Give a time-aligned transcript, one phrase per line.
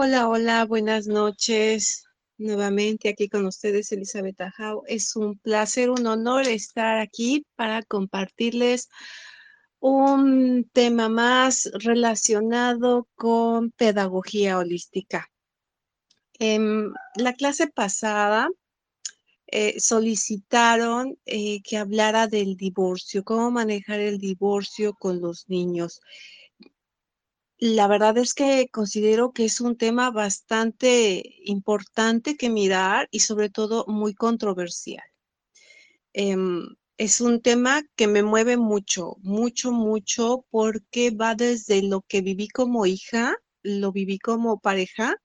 [0.00, 2.04] Hola, hola, buenas noches.
[2.36, 4.84] Nuevamente aquí con ustedes, Elizabeth Tajau.
[4.86, 8.90] Es un placer, un honor estar aquí para compartirles
[9.80, 15.28] un tema más relacionado con pedagogía holística.
[16.38, 18.48] En la clase pasada
[19.48, 26.00] eh, solicitaron eh, que hablara del divorcio, cómo manejar el divorcio con los niños.
[27.60, 33.50] La verdad es que considero que es un tema bastante importante que mirar y sobre
[33.50, 35.04] todo muy controversial.
[36.12, 42.20] Em, es un tema que me mueve mucho, mucho, mucho, porque va desde lo que
[42.20, 45.16] viví como hija, lo viví como pareja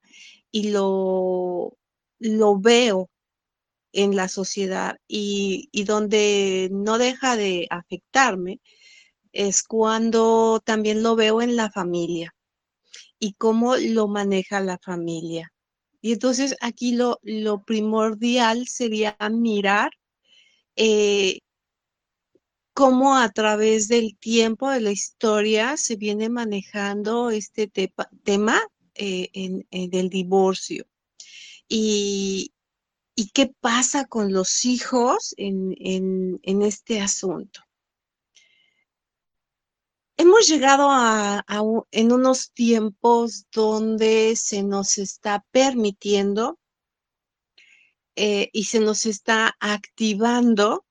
[0.52, 1.78] y lo,
[2.18, 3.12] lo veo
[3.92, 8.60] en la sociedad y, y donde no deja de afectarme
[9.34, 12.34] es cuando también lo veo en la familia
[13.20, 15.52] y cómo lo maneja la familia.
[16.02, 19.92] Y entonces aquí lo, lo primordial sería mirar
[20.76, 21.40] eh,
[22.74, 27.72] cómo a través del tiempo, de la historia, se viene manejando este
[28.24, 28.62] tema
[28.96, 30.86] eh, en, del divorcio.
[31.68, 32.54] Y,
[33.16, 37.62] y, qué pasa con los hijos en, en este asunto
[40.18, 41.44] hemos llegado a,
[41.92, 46.60] en unos tiempos donde se nos está permitiendo
[48.16, 50.86] eh, y se nos está activando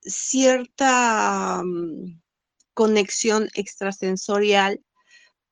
[0.00, 2.20] cierta mm,
[2.72, 4.82] conexión extrasensorial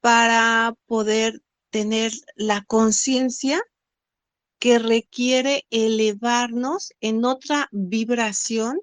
[0.01, 3.63] para poder tener la conciencia
[4.59, 8.81] que requiere elevarnos en otra vibración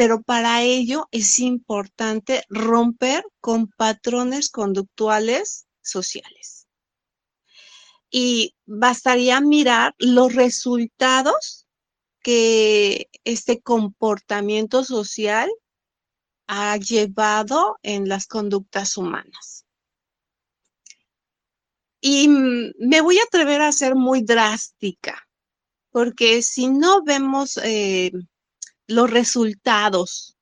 [0.00, 6.66] pero para ello es importante romper con patrones conductuales sociales.
[8.10, 11.66] Y bastaría mirar los resultados
[12.22, 15.50] que este comportamiento social
[16.46, 19.66] ha llevado en las conductas humanas.
[22.00, 25.28] Y me voy a atrever a ser muy drástica,
[25.90, 28.12] porque si no vemos eh,
[28.90, 30.36] los resultados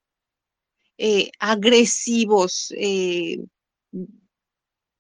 [0.97, 3.45] eh, agresivos, eh,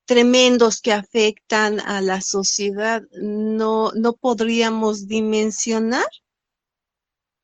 [0.05, 6.07] tremendos que afectan a la sociedad, no, no podríamos dimensionar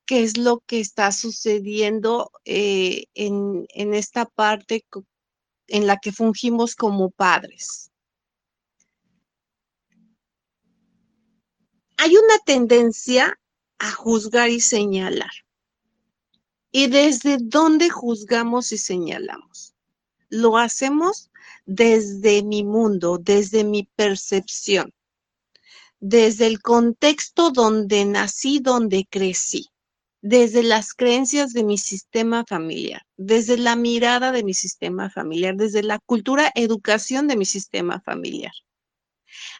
[0.06, 4.84] qué es lo que está sucediendo eh, en, en esta parte
[5.68, 7.90] en la que fungimos como padres.
[11.96, 13.38] Hay una tendencia
[13.78, 15.43] a juzgar y señalar.
[16.76, 19.74] ¿Y desde dónde juzgamos y señalamos?
[20.28, 21.30] Lo hacemos
[21.66, 24.92] desde mi mundo, desde mi percepción,
[26.00, 29.68] desde el contexto donde nací, donde crecí,
[30.20, 35.84] desde las creencias de mi sistema familiar, desde la mirada de mi sistema familiar, desde
[35.84, 38.52] la cultura, educación de mi sistema familiar.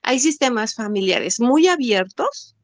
[0.02, 2.56] Hay sistemas familiares muy abiertos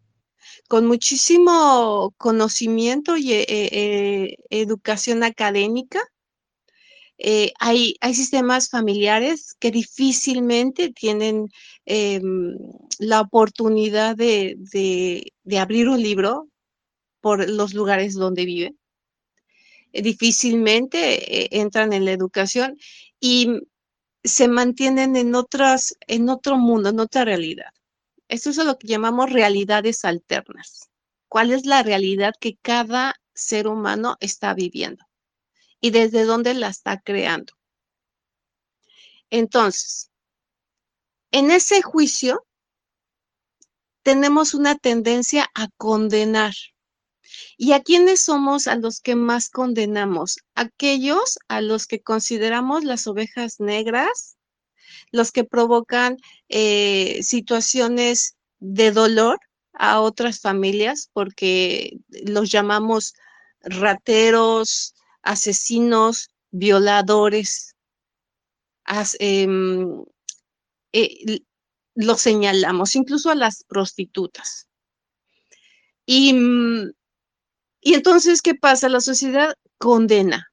[0.71, 5.99] con muchísimo conocimiento y eh, eh, educación académica.
[7.19, 11.49] Eh, hay, sistemas familiares que difícilmente tienen
[11.87, 12.57] em,
[13.01, 14.55] la oportunidad de,
[15.43, 16.49] de, abrir un libro
[17.21, 18.79] por los lugares donde viven.
[19.93, 22.79] difícilmente entran en la educación
[23.19, 23.49] y
[24.23, 27.73] se mantienen en, otras, en otro mundo, en otra realidad.
[28.31, 30.89] Esto es lo que llamamos realidades alternas.
[31.29, 35.05] ¿Cuál es la realidad que cada ser humano está viviendo?
[35.81, 37.55] Y desde dónde la está creando.
[39.31, 40.13] Entonces,
[41.33, 42.47] en ese juicio
[44.05, 46.55] tenemos una tendencia a condenar.
[47.57, 50.39] ¿Y a quiénes somos a los que más condenamos?
[50.55, 54.37] Aquellos a los que consideramos las ovejas negras,
[55.13, 56.17] los que provocan
[56.49, 59.39] eh, situaciones de dolor
[59.73, 63.15] a otras familias porque los llamamos
[63.63, 67.75] rateros, asesinos, violadores,
[69.19, 70.05] em,
[70.93, 71.41] eh,
[71.95, 74.69] lo señalamos, incluso a las prostitutas.
[76.07, 76.93] Y, mm,
[77.83, 78.89] y entonces, ¿qué pasa?
[78.89, 80.50] La sociedad condena,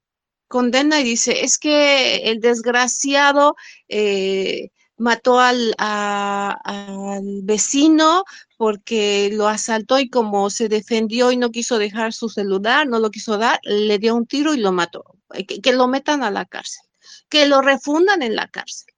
[0.48, 3.56] condena y dice, es que el desgraciado
[3.88, 8.24] eh, mató al, al, vecino
[8.56, 13.10] porque lo asaltó y como se defendió y no quiso dejar su celular, no lo
[13.10, 15.04] quiso dar, le dio un tiro y lo mató.
[15.46, 16.82] Que, que lo metan a la cárcel,
[17.28, 18.94] que lo refundan en la cárcel.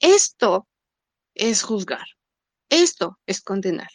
[0.00, 0.66] Esto
[1.34, 2.06] es juzgar,
[2.68, 3.90] esto es condenar.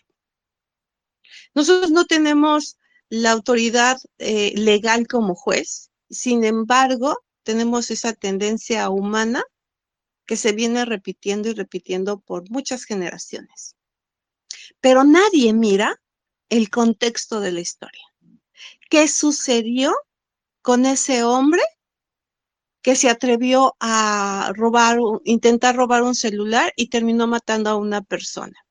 [1.53, 2.77] Nosotros no tenemos
[3.09, 9.43] la autoridad eh, legal como juez, sin embargo, tenemos esa tendencia humana
[10.25, 13.75] que se viene repitiendo y repitiendo por muchas generaciones.
[14.81, 16.01] Pero nadie mira
[16.49, 18.03] el contexto de la historia.
[18.89, 19.95] ¿Qué sucedió
[20.61, 21.61] con ese hombre
[22.81, 28.65] que se atrevió a robar, intentar robar un celular y terminó matando a una persona?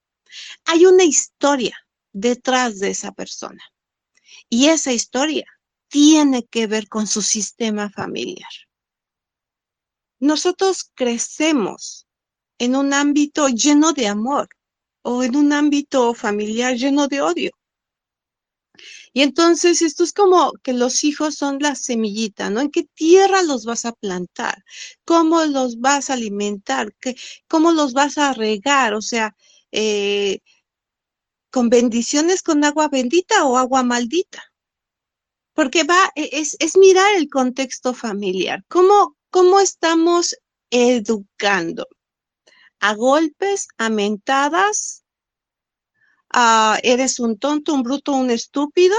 [0.65, 1.77] Hay una historia
[2.13, 3.63] detrás de esa persona.
[4.49, 5.47] Y esa historia
[5.97, 8.51] tiene que ver con su sistema familiar.
[10.21, 12.07] Nosotros crecemos
[12.59, 14.47] en un ámbito lleno de amor
[15.01, 17.51] o en un ámbito familiar lleno de odio.
[19.15, 22.61] Y entonces esto es como que los hijos son la semillita, ¿no?
[22.61, 24.67] ¿En qué tierra los vas a plantar?
[25.07, 26.95] ¿Cómo los vas a alimentar?
[27.01, 27.17] ¿Qué,
[27.49, 28.93] ¿Cómo los vas a regar?
[28.93, 29.35] O sea,
[29.73, 30.41] eh,
[31.51, 34.43] con bendiciones con agua bendita o agua maldita.
[35.57, 38.63] Porque va, e, es, es mirar el contexto familiar.
[38.69, 40.37] ¿Cómo, cómo estamos
[40.71, 41.89] educando?
[42.79, 45.03] ¿A golpes, a mentadas?
[46.31, 48.97] ¿A eres un tonto, un bruto, un estúpido?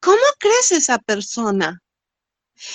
[0.00, 1.82] ¿Cómo crees esa persona?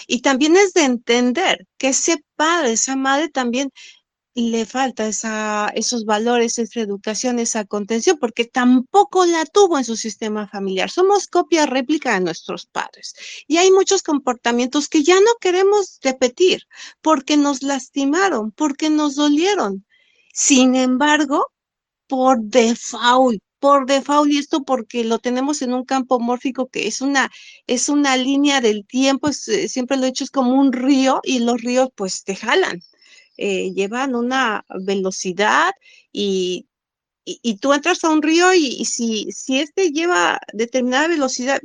[0.06, 3.72] Y también es de entender que ese padre, esa madre también
[4.52, 9.96] le falta esa, esos valores, esa educación, esa contención, porque tampoco la tuvo en su
[9.96, 10.90] sistema familiar.
[10.90, 13.16] Somos copia réplica de nuestros padres.
[13.48, 16.64] Y hay muchos comportamientos que ya no queremos repetir
[17.02, 19.86] porque nos lastimaron, porque nos dolieron.
[20.34, 21.48] Sin embargo,
[22.08, 27.02] por default, por default, y esto porque lo tenemos en un campo mórfico que es
[27.02, 27.30] una,
[27.68, 31.40] es una línea del tiempo, eh, siempre lo he hecho, es como un río y
[31.40, 32.82] los ríos pues te jalan
[33.42, 35.72] eh, llevan una velocidad
[36.12, 36.68] y,
[37.24, 41.62] y, tú entras a un río y, si, si este lleva determinada velocidad,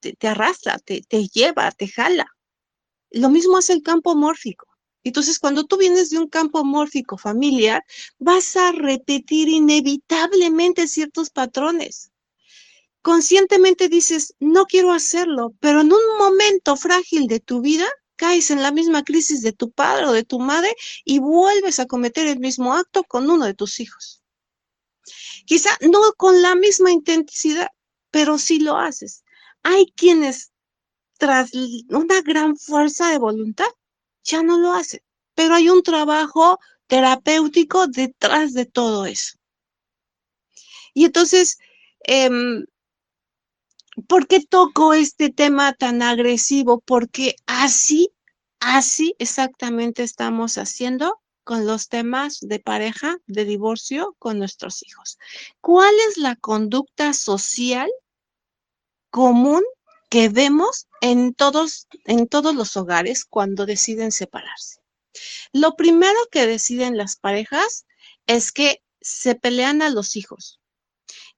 [0.00, 2.26] te, arrastra, te, te lleva, te jala.
[3.10, 4.66] Lo mismo hace el campo mórfico.
[5.04, 7.84] Entonces, cuando tú vienes de un campo mórfico familiar,
[8.18, 12.10] vas a repetir inevitablemente ciertos patrones.
[13.02, 17.86] Conscientemente dices, no quiero hacerlo, pero en un momento frágil de tu vida,
[18.18, 20.74] caes en la misma crisis de tu padre o de tu madre
[21.04, 24.22] y vuelves a cometer el mismo acto con uno de tus hijos.
[25.46, 27.68] Quizá no con la misma intensidad,
[28.10, 29.24] pero sí lo haces.
[29.62, 30.52] Hay quienes
[31.18, 31.52] tras
[31.88, 33.68] una gran fuerza de voluntad
[34.24, 35.00] ya no lo hacen,
[35.34, 39.38] pero hay un trabajo terapéutico detrás de todo eso.
[40.94, 41.58] Y entonces,
[42.00, 42.66] em,
[44.06, 46.80] ¿Por qué toco este tema tan agresivo?
[46.80, 48.12] Porque así,
[48.60, 55.18] así exactamente estamos haciendo con los temas de pareja, de divorcio con nuestros hijos.
[55.60, 57.90] ¿Cuál es la conducta social
[59.10, 59.64] común
[60.10, 64.80] que vemos en todos, en todos los hogares cuando deciden separarse?
[65.52, 67.86] Lo primero que deciden las parejas
[68.26, 70.60] es que se pelean a los hijos.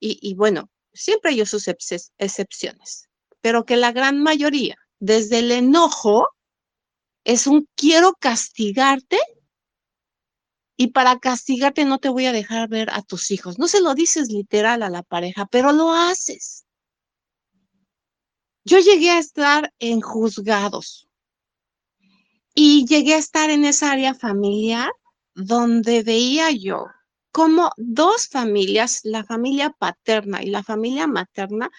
[0.00, 3.08] Y, y bueno, siempre hay sus excepciones,
[3.40, 6.28] pero que la gran mayoría, desde el enojo,
[7.24, 9.18] es un quiero castigarte
[10.76, 13.58] y para castigarte no te voy a dejar ver a tus hijos.
[13.58, 16.64] No se lo dices literal a la pareja, pero lo haces.
[18.64, 21.08] Yo llegué a estar en juzgados
[22.54, 24.90] y llegué a estar en esa área familiar
[25.34, 26.86] donde veía yo
[27.32, 31.70] como dos familias, la familia paterna y la familia materna,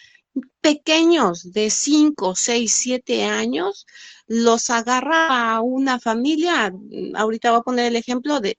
[0.62, 3.86] pequeños de 5, 6, 7 años,
[4.28, 6.74] los agarra a una familia,
[7.16, 8.56] ahorita voy a poner el ejemplo de,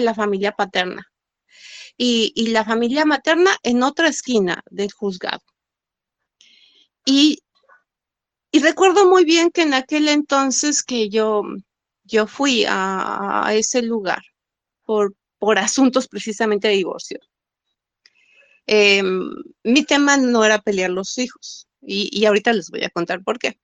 [0.00, 1.06] la familia paterna,
[1.96, 5.42] y, y, la familia materna en otra esquina del juzgado.
[7.04, 7.40] Y,
[8.52, 11.42] y, recuerdo muy bien que en aquel entonces que yo,
[12.04, 14.22] yo fui a, a ese lugar
[14.84, 17.18] por, por asuntos precisamente de divorcio.
[18.64, 19.28] Em,
[19.64, 23.58] mi tema no era pelear los hijos y, ahorita les voy a contar por qué.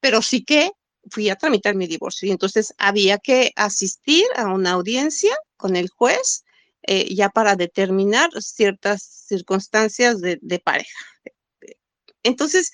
[0.00, 0.72] Pero sí que
[1.08, 5.88] fui a tramitar mi divorcio y entonces había que asistir a una audiencia con el
[5.88, 6.44] juez
[6.82, 10.98] eh, ya para determinar ciertas circunstancias de, pareja.
[12.24, 12.72] Entonces,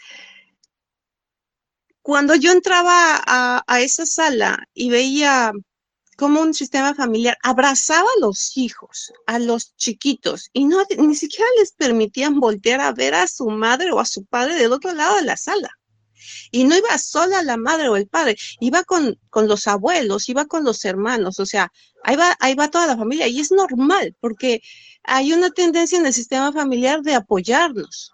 [2.01, 5.53] cuando yo entraba a, esa sala y veía
[6.23, 11.51] cómo un sistema familiar abrazaba a los hijos, a los chiquitos, y no ni siquiera
[11.59, 15.17] les permitían voltear a ver a su madre o a su padre del otro lado
[15.17, 15.77] de la sala.
[16.53, 20.45] Y no iba sola la madre o el padre, iba con, con los abuelos, iba
[20.45, 21.73] con los hermanos, o sea,
[22.05, 23.27] ahí va, ahí va toda la familia.
[23.27, 24.63] Y es normal, porque
[25.03, 28.13] hay una tendencia en el sistema familiar de apoyarnos.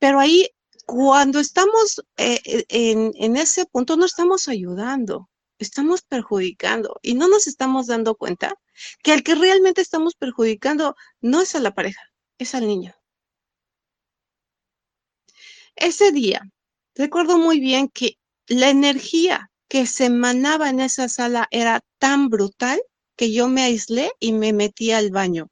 [0.00, 0.48] Pero ahí,
[0.84, 7.28] cuando estamos eh, eh, en, en ese punto, no estamos ayudando, estamos perjudicando y no
[7.28, 8.54] nos estamos dando cuenta
[9.02, 12.02] que el que realmente estamos perjudicando no es a la pareja,
[12.38, 12.94] es al niño.
[15.76, 16.42] Ese día,
[16.94, 22.80] recuerdo muy bien que la energía que se emanaba en esa sala era tan brutal
[23.16, 25.48] que yo me aislé y me metí al baño.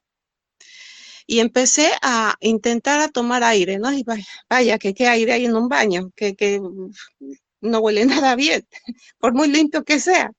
[1.27, 3.91] Y empecé a intentar a tomar aire, ¿no?
[3.91, 4.03] Y
[4.49, 6.35] vaya, que qué aire hay en un baño, que
[7.65, 8.67] no huele nada bien,
[9.19, 10.31] por muy limpio que sea.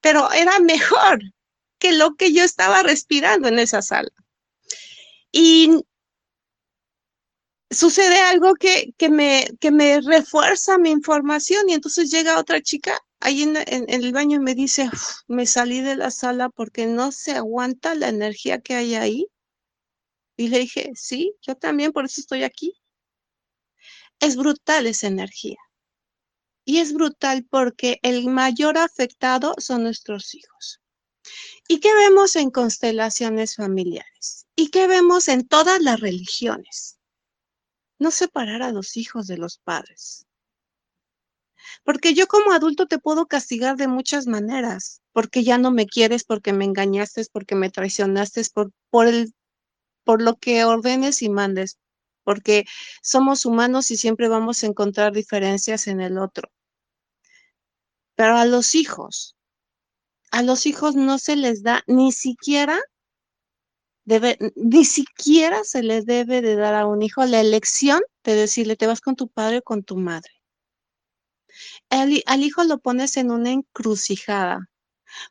[0.00, 1.20] Pero era mejor
[1.78, 4.10] que lo que yo estaba respirando en esa sala.
[5.32, 5.84] Y
[7.70, 13.42] sucede algo que, me, que me refuerza mi información y entonces llega otra chica ahí
[13.42, 13.56] en,
[13.88, 14.90] el baño y me dice,
[15.26, 19.26] me salí de la sala porque no se aguanta la energía que hay ahí.
[20.36, 22.74] Y le dije, sí, yo también, por eso estoy aquí.
[24.20, 25.58] Es brutal esa energía.
[26.68, 30.80] Y es brutal porque el mayor afectado son nuestros hijos.
[31.66, 34.46] ¿Y qué vemos en constelaciones familiares?
[34.54, 36.98] ¿Y qué vemos en todas las religiones?
[37.98, 40.26] no separar a los hijos de los padres.
[41.84, 46.24] Porque yo como adulto te puedo castigar de muchas maneras, porque ya no me quieres,
[46.24, 49.34] porque me engañaste, porque me traicionaste, por, por, el,
[50.04, 51.78] por lo que ordenes y mandes,
[52.24, 52.64] porque
[53.02, 56.50] somos humanos y siempre vamos a encontrar diferencias en el otro.
[58.18, 59.36] Pero a los hijos,
[60.32, 62.80] a los hijos no se les da ni siquiera
[64.56, 68.88] ni siquiera se le debe de dar a un hijo la elección de decirle, te
[68.88, 70.32] vas con tu padre o con tu madre.
[71.90, 74.68] al hijo lo pones en una encrucijada,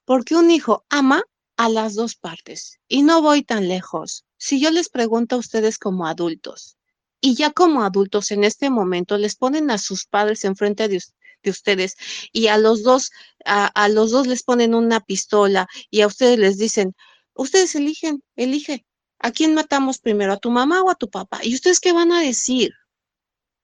[0.06, 1.24] porque un hijo ama
[1.58, 2.80] a las dos partes.
[2.88, 4.24] Y no voy tan lejos.
[4.38, 6.78] Si yo les pregunto a ustedes como adultos,
[7.20, 11.02] y ya como adultos en este momento les ponen a sus padres enfrente de,
[11.44, 11.96] de ustedes
[12.32, 13.12] y a los dos,
[13.46, 16.96] a, a los dos les ponen una pistola y a ustedes les dicen,
[17.38, 18.86] Ustedes eligen, elige.
[19.20, 21.40] ¿A quién matamos primero, a tu mamá o a tu papá?
[21.44, 22.72] ¿Y ustedes qué van a decir?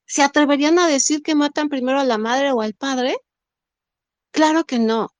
[0.06, 3.16] ¿Se atreverían a decir que matan primero a la madre o al padre?
[4.30, 5.10] Claro que no.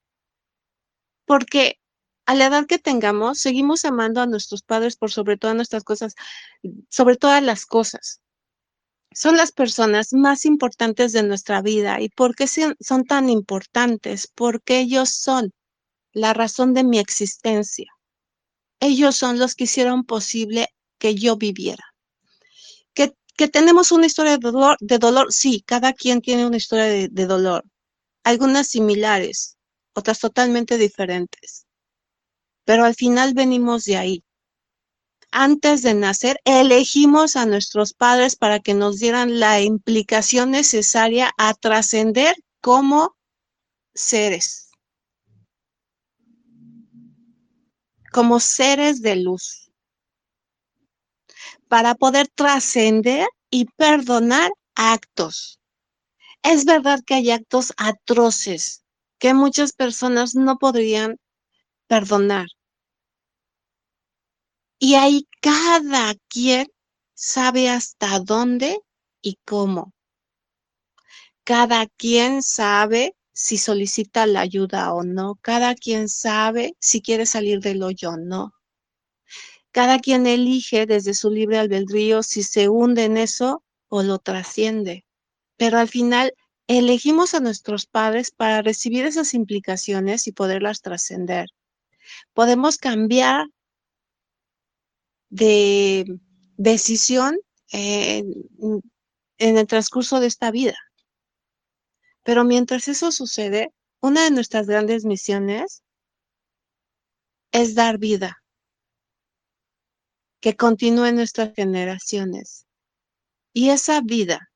[1.26, 1.80] Porque
[2.26, 6.14] a la edad que tengamos, seguimos amando a nuestros padres por sobre todas nuestras cosas,
[6.88, 8.20] sobre todas las cosas.
[9.14, 12.00] Son las personas más importantes de nuestra vida.
[12.00, 14.28] ¿Y por qué son tan importantes?
[14.34, 15.52] Porque ellos son
[16.12, 17.86] la razón de mi existencia.
[18.80, 20.68] Ellos son los que hicieron posible
[20.98, 21.84] que yo viviera.
[22.92, 27.26] Que, tenemos una historia de dolor, de dolor, sí, cada quien tiene una historia de
[27.26, 27.64] dolor.
[28.22, 29.56] Algunas similares,
[29.92, 31.66] otras totalmente diferentes.
[32.64, 34.24] Pero al final venimos de ahí.
[35.36, 41.54] Antes de nacer, elegimos a nuestros padres para que nos dieran la implicación necesaria a
[41.54, 43.16] trascender como
[43.94, 44.70] seres
[48.12, 49.72] como seres de luz
[51.66, 55.58] para poder trascender y perdonar actos.
[56.44, 58.84] Es verdad que hay actos atroces
[59.18, 61.16] que muchas personas no podrían
[61.88, 62.46] perdonar.
[64.86, 66.66] Y ahí cada quien
[67.14, 68.80] sabe hasta dónde
[69.22, 69.94] y cómo.
[71.42, 75.38] Cada quien sabe si solicita la ayuda o no.
[75.40, 78.52] Cada quien sabe si quiere salir del hoyo o no.
[79.72, 85.06] Cada quien elige desde su libre albedrío si se hunde en eso o lo trasciende.
[85.56, 86.34] Pero al final
[86.66, 91.46] elegimos a nuestros padres para recibir esas implicaciones y poderlas trascender.
[92.34, 93.46] Podemos cambiar
[95.34, 96.20] de
[96.56, 97.36] decisión
[97.72, 98.32] en,
[99.38, 100.76] el transcurso de esta vida.
[102.22, 105.82] Pero mientras eso sucede, una de nuestras grandes misiones
[107.50, 108.42] es dar vida,
[110.40, 112.66] que continúe en nuestras generaciones.
[113.52, 114.50] Y esa vida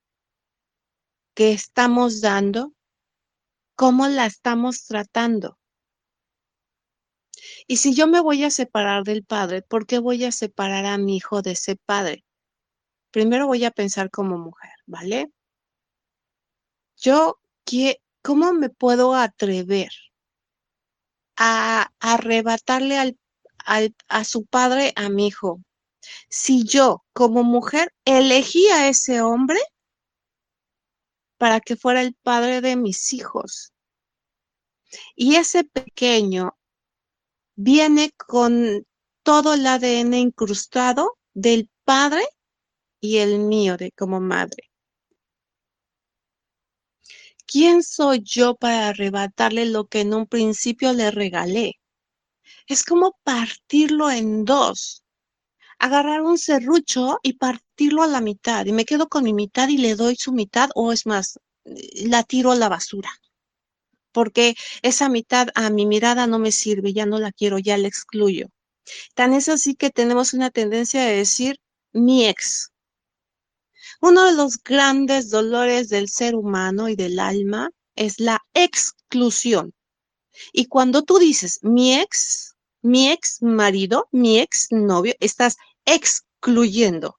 [1.34, 2.72] que estamos dando
[3.74, 5.57] cómo la estamos tratando.
[7.70, 10.96] Y si yo me voy a separar del padre, ¿por qué voy a separar a
[10.96, 12.24] mi hijo de ese padre?
[13.10, 15.30] Primero voy a pensar como mujer, ¿vale?
[16.96, 17.38] Yo,
[18.22, 19.90] ¿cómo me puedo atrever
[21.36, 25.60] a arrebatarle al, a su padre a mi hijo?
[26.30, 29.60] Si yo, como mujer, elegí a ese hombre
[31.36, 33.74] para que fuera el padre de mis hijos.
[35.14, 36.56] Y ese pequeño
[37.58, 38.86] viene con
[39.24, 42.22] todo el ADN incrustado del padre
[43.00, 44.70] y el mío de como madre.
[47.46, 51.80] ¿Quién soy yo para arrebatarle lo que en un principio le regalé?
[52.68, 55.02] Es como partirlo en dos.
[55.80, 58.66] Agarrar un serrucho y partirlo a la mitad.
[58.66, 62.22] Y me quedo con mi mitad y le doy su mitad, o es más, la
[62.22, 63.10] tiro a la basura.
[64.12, 67.88] Porque esa mitad a mi mirada no me sirve, ya no la quiero, ya la
[67.88, 68.48] excluyo.
[69.14, 71.60] Tan es así que tenemos una tendencia a decir
[71.92, 72.72] mi ex,
[74.00, 79.74] uno de los grandes dolores del ser humano y del alma es la exclusión.
[80.52, 87.18] Y cuando tú dices mi ex, mi ex marido, mi ex novio, estás excluyendo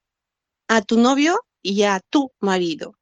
[0.67, 2.95] a tu novio y a tu marido.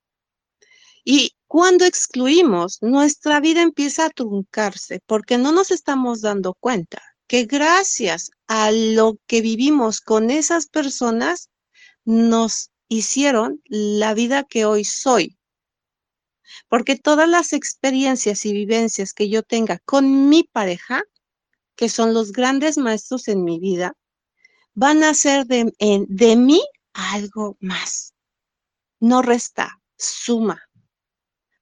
[1.03, 7.45] Y cuando excluimos, nuestra vida empieza a truncarse porque no nos estamos dando cuenta que
[7.45, 11.49] gracias a lo que vivimos con esas personas,
[12.05, 15.37] nos hicieron la vida que hoy soy.
[16.69, 21.03] Porque todas las experiencias y vivencias que yo tenga con mi pareja,
[21.75, 23.93] que son los grandes maestros en mi vida,
[24.73, 26.61] van a ser de, de mí
[26.93, 28.13] algo más.
[28.99, 30.66] No resta, suma.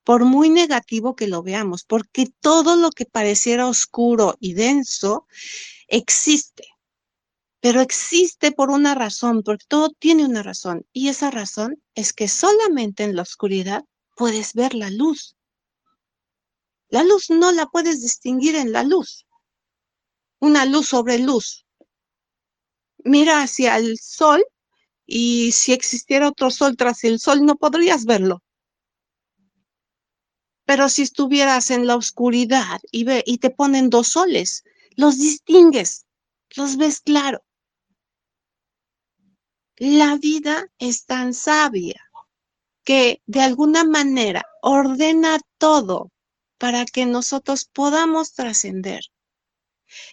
[0.06, 5.28] Por muy negativo que lo veamos, porque todo lo que pareciera oscuro y denso
[5.90, 6.76] existe
[7.66, 12.28] pero existe por una razón, porque todo tiene una razón, y esa razón es que
[12.28, 13.84] solamente en la oscuridad
[14.16, 15.36] puedes ver la luz.
[16.90, 19.26] La luz no la puedes distinguir en la luz.
[20.40, 21.66] Una luz sobre luz.
[23.04, 24.46] Mira hacia el sol
[25.08, 28.44] y si existiera otro sol tras el sol no podrías verlo.
[30.66, 34.64] Pero si estuvieras en la oscuridad y, ve, y te ponen dos soles,
[34.96, 36.06] los distingues,
[36.56, 37.44] los ves claro.
[39.78, 42.02] La vida es tan sabia
[42.84, 46.12] que de alguna manera ordena todo
[46.58, 49.02] para que nosotros podamos trascender.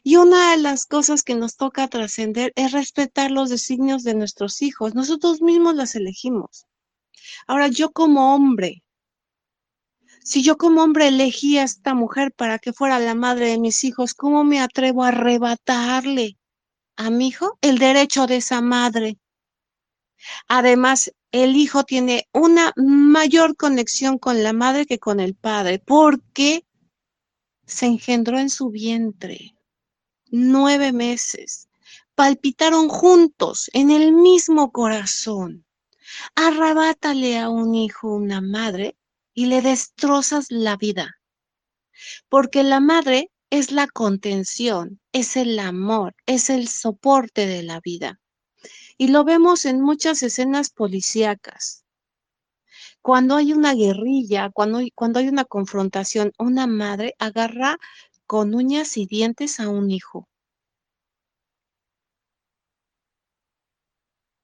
[0.02, 4.62] Y una de las cosas que nos toca trascender es respetar los designios de nuestros
[4.62, 4.94] hijos.
[4.94, 6.66] Nosotros mismos las elegimos.
[7.46, 8.81] Ahora, yo como hombre,
[10.24, 13.82] si yo como hombre elegí a esta mujer para que fuera la madre de mis
[13.84, 16.38] hijos, ¿cómo me atrevo a arrebatarle
[16.96, 19.18] a mi hijo el derecho de esa madre?
[20.46, 26.64] Además, el hijo tiene una mayor conexión con la madre que con el padre, porque
[27.66, 29.56] se engendró en su vientre
[30.30, 31.68] nueve meses.
[32.14, 35.64] Palpitaron juntos en el mismo corazón.
[36.34, 38.96] Arrabátale a un hijo una madre
[39.34, 41.16] y le destrozas la vida.
[42.28, 48.20] Porque la madre es la contención, es el amor, es el soporte de la vida.
[48.96, 51.84] Y lo vemos en muchas escenas policíacas.
[53.00, 57.78] Cuando hay una guerrilla, cuando, cuando hay una confrontación, una madre agarra
[58.26, 60.28] con uñas y dientes a un hijo.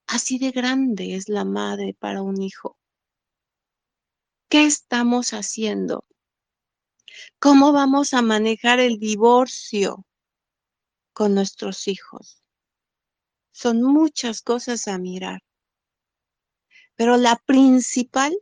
[0.09, 2.78] Así de grande es la madre para un hijo.
[4.51, 6.07] ¿Qué estamos haciendo?
[7.39, 10.07] ¿Cómo vamos a manejar el divorcio
[11.13, 12.43] con nuestros hijos?
[13.53, 15.43] Son muchas cosas a mirar.
[16.95, 18.35] Pero la principal,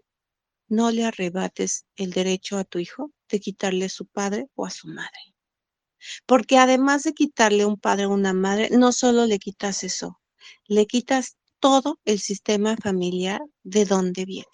[0.69, 4.71] no le arrebates el derecho a tu hijo de quitarle a su padre o a
[4.71, 5.35] su madre.
[6.25, 10.21] Porque además de quitarle un padre o una madre, no solo le quitas eso,
[10.69, 14.47] le quitas todo el sistema familiar de donde viene.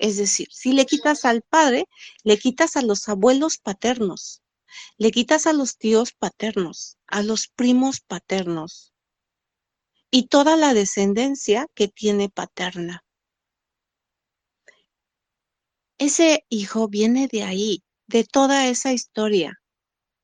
[0.00, 1.86] Es decir, si le quitas al padre,
[2.24, 4.40] le quitas a los abuelos paternos,
[4.96, 8.94] le quitas a los tíos paternos, a los primos paternos,
[10.10, 13.04] y toda la descendencia que tiene paterna.
[15.98, 19.60] Ese hijo viene de ahí, de toda esa historia.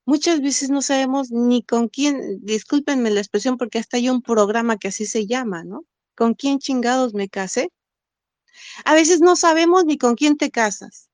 [0.07, 4.79] Muchas veces no sabemos ni con quién, discúlpenme la expresión porque hasta hay un programa
[4.79, 5.85] que así se llama, ¿no?
[6.17, 7.69] ¿Con quién chingados me casé?
[8.85, 11.09] A veces no sabemos ni con quién te casas.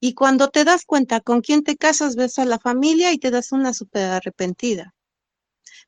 [0.00, 3.30] Y cuando te das cuenta con quién te casas, ves a la familia y te
[3.30, 4.94] das una súper arrepentida.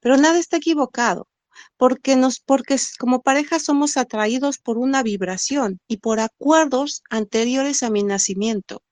[0.01, 1.29] Pero nada está equivocado,
[1.77, 7.91] porque nos, porque como pareja somos atraídos por una vibración y por acuerdos anteriores a
[7.91, 8.83] mi nacimiento.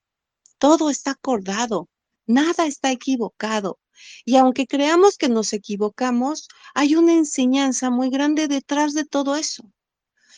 [0.58, 1.88] Todo está acordado,
[2.26, 3.78] nada está equivocado.
[4.24, 9.64] Y aunque creamos que nos equivocamos, hay una enseñanza muy grande detrás de todo eso.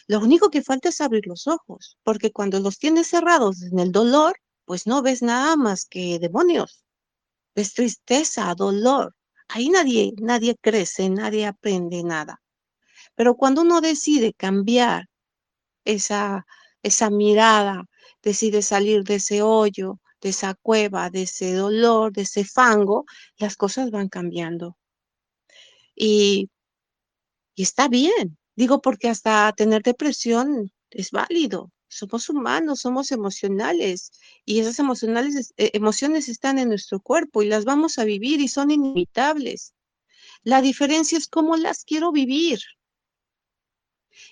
[0.07, 3.93] Lo único que falta es abrir los ojos, porque cuando los tienes cerrados en el
[3.93, 6.85] dolor, pues no ves nada más que demonios.
[7.55, 9.15] Ves tristeza, dolor.
[9.49, 12.43] Ahí nadie, nadie crece, nadie aprende nada.
[13.15, 15.09] Pero cuando uno decide cambiar
[15.85, 16.47] esa,
[16.83, 17.85] esa mirada,
[18.23, 23.05] decide salir de ese hoyo, de esa cueva, de ese dolor, de ese fango,
[23.39, 24.77] las cosas van cambiando.
[25.95, 26.51] Y,
[27.55, 31.71] y está bien, digo porque hasta tener depresión es válido.
[31.89, 34.13] Somos humanos, somos emocionales
[34.45, 38.49] y esas emocionales, eh, emociones están en nuestro cuerpo y las vamos a vivir y
[38.49, 39.75] son inimitables.
[40.43, 42.61] La diferencia es cómo las quiero vivir.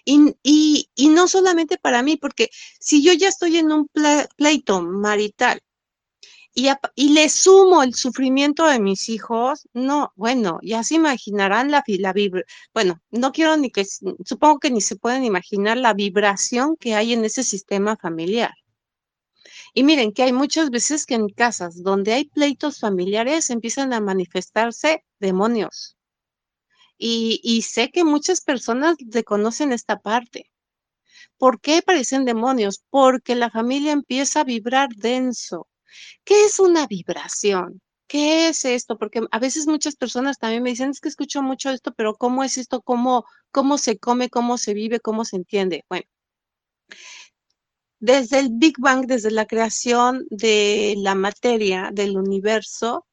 [0.04, 3.88] Y, y, y, no solamente para mí, porque si yo ya estoy en un
[4.36, 5.60] pleito marital
[6.54, 12.12] y, le sumo el sufrimiento de mis hijos, no, bueno, ya se imaginarán la, la
[12.12, 12.42] vibra,
[12.74, 17.14] bueno, no quiero ni que, supongo que ni se pueden imaginar la vibración que hay
[17.14, 18.52] en ese sistema familiar.
[19.74, 24.00] Y miren que hay muchas veces que en casas donde hay pleitos familiares empiezan a
[24.00, 25.96] manifestarse demonios.
[26.98, 30.50] Y, y sé que muchas personas reconocen esta parte.
[31.38, 32.84] ¿Por qué aparecen demonios?
[32.90, 35.68] Porque la familia empieza a vibrar denso
[36.24, 37.80] ¿Qué es una vibración?
[38.06, 38.98] ¿Qué es esto?
[38.98, 42.44] Porque a veces muchas personas también me dicen, es que escucho mucho esto, pero ¿cómo
[42.44, 42.82] es esto?
[42.82, 44.28] ¿Cómo, cómo se come?
[44.30, 45.00] ¿Cómo se vive?
[45.00, 45.84] ¿Cómo se entiende?
[45.88, 46.04] Bueno,
[48.00, 53.06] desde el Big Bang, desde la creación de la materia, del universo,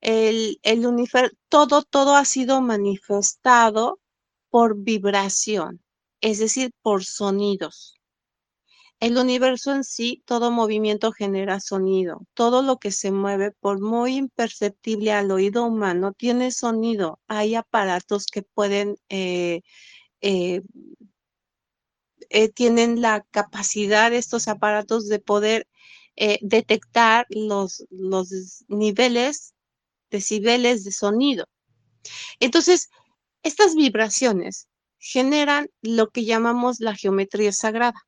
[0.00, 4.00] el, el universo, todo, todo ha sido manifestado
[4.50, 5.82] por vibración,
[6.22, 7.97] es decir, por sonidos.
[9.00, 12.26] El universo en sí, todo movimiento genera sonido.
[12.34, 17.20] Todo lo que se mueve, por muy imperceptible al oído humano, tiene sonido.
[17.28, 19.62] Hay aparatos que pueden, eh,
[20.20, 20.62] eh,
[22.30, 25.66] eh, tienen la capacidad, estos aparatos, de poder
[26.40, 29.54] detectar los, los niveles,
[30.10, 31.46] decibeles de sonido.
[32.40, 32.90] Entonces,
[33.44, 38.07] estas vibraciones generan lo que llamamos la geometría sagrada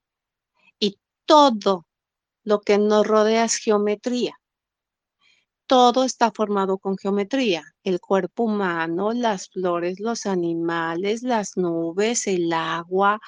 [1.31, 1.87] todo
[2.43, 4.35] lo que nos rodea es geometría.
[5.69, 7.63] Todo está formado con geometría.
[7.85, 13.21] El cuerpo humano, las flores, los animales, las nubes, el agua,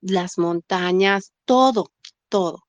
[0.00, 1.92] las montañas, todo,
[2.30, 2.64] todo.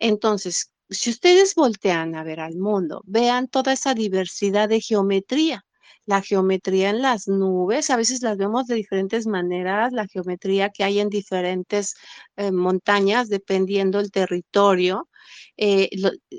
[0.00, 5.64] Entonces, si ustedes voltean a ver al mundo, vean toda esa diversidad de geometría
[6.06, 10.84] la geometría en las nubes, a veces las vemos de diferentes maneras, la geometría que
[10.84, 11.94] hay en diferentes
[12.36, 15.08] eh, montañas, dependiendo del territorio.
[15.56, 15.90] Eh,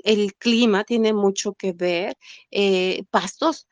[0.04, 2.16] el clima tiene mucho que ver,
[2.50, 3.66] eh, pastos,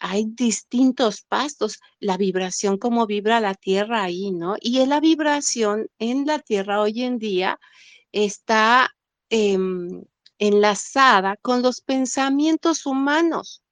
[0.00, 4.56] hay distintos pastos, la vibración, como vibra la tierra ahí, ¿no?
[4.60, 7.58] Y la vibración en la tierra hoy en día
[8.12, 8.90] está
[9.30, 10.04] em,
[10.38, 13.63] enlazada con los pensamientos humanos.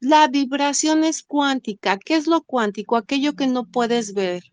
[0.00, 1.98] La vibración es cuántica.
[1.98, 2.96] ¿Qué es lo cuántico?
[2.96, 4.44] Aquello que no puedes ver,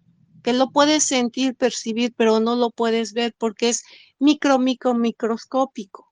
[0.44, 3.84] que lo puedes sentir, percibir, pero no lo puedes ver porque es
[4.18, 6.12] micro, micro, microscópico.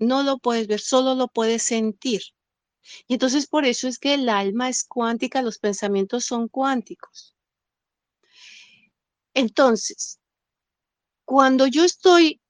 [0.00, 2.22] No lo puedes ver, solo lo puedes sentir.
[3.06, 7.36] Y entonces por eso es que el alma es cuántica, los pensamientos son cuánticos.
[9.34, 10.18] Entonces,
[11.24, 12.40] cuando yo estoy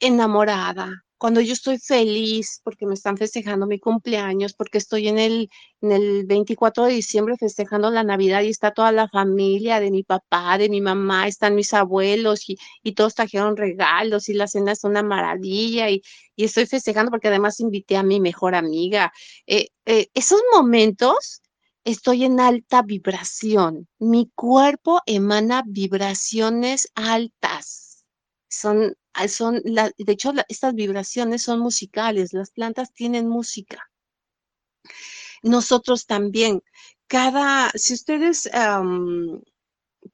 [0.00, 5.50] enamorada, cuando yo estoy feliz porque me están festejando mi cumpleaños, porque estoy en el,
[5.80, 10.04] en el 24 de diciembre festejando la Navidad y está toda la familia de mi
[10.04, 14.72] papá, de mi mamá, están mis abuelos y, y todos trajeron regalos y la cena
[14.72, 16.02] es una maravilla y,
[16.36, 19.12] y, estoy festejando porque además invité a mi mejor amiga.
[19.46, 21.42] Eh, eh, esos momentos
[21.84, 23.88] estoy en alta vibración.
[23.98, 28.04] Mi cuerpo emana vibraciones altas.
[28.48, 33.90] Son son, la, de hecho, estas vibraciones son musicales, las plantas tienen música.
[35.42, 36.62] Nosotros también,
[37.06, 38.48] cada, si ustedes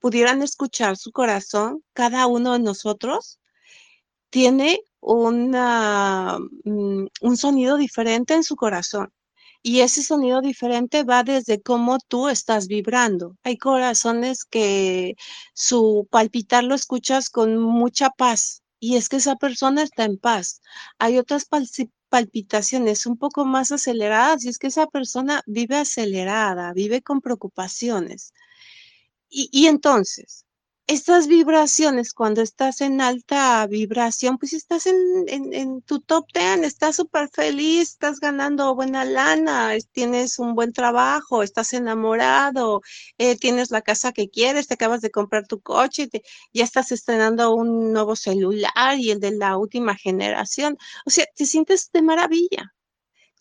[0.00, 3.40] pudieran escuchar su corazón, cada uno de nosotros
[4.30, 9.12] tiene una, mm, un sonido diferente en su corazón.
[9.62, 13.36] Y ese sonido diferente va desde cómo tú estás vibrando.
[13.44, 15.14] Hay corazones que
[15.54, 20.60] su palpitar lo escuchas con mucha paz, y es que esa persona está en paz.
[20.98, 21.46] Hay otras
[22.10, 28.34] palpitaciones un poco más aceleradas y es que esa persona vive acelerada, vive con preocupaciones.
[29.30, 30.43] Y, y entonces,
[30.86, 37.30] estas vibraciones, cuando estás en alta vibración, pues estás en, tu top ten, estás súper
[37.30, 42.82] feliz, estás ganando buena lana, tienes un buen trabajo, estás enamorado,
[43.18, 46.08] eh, tienes la casa que quieres, te acabas de comprar tu coche,
[46.52, 50.76] ya estás estrenando un nuevo celular y el de la última generación.
[51.06, 52.74] O sea, te sientes de maravilla.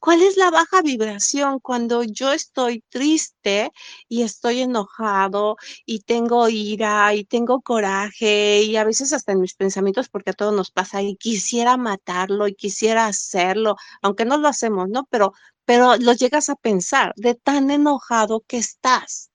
[0.03, 3.71] ¿Cuál es la baja vibración cuando yo estoy triste
[4.09, 9.55] y estoy enojado y tengo ira y tengo coraje y a veces hasta en mis
[9.55, 14.49] pensamientos, porque a todos nos pasa y quisiera matarlo y quisiera hacerlo, aunque no lo
[14.49, 15.07] hacemos, ¿no?
[15.09, 15.31] Pero,
[15.63, 19.31] pero lo llegas a pensar de tan enojado que estás.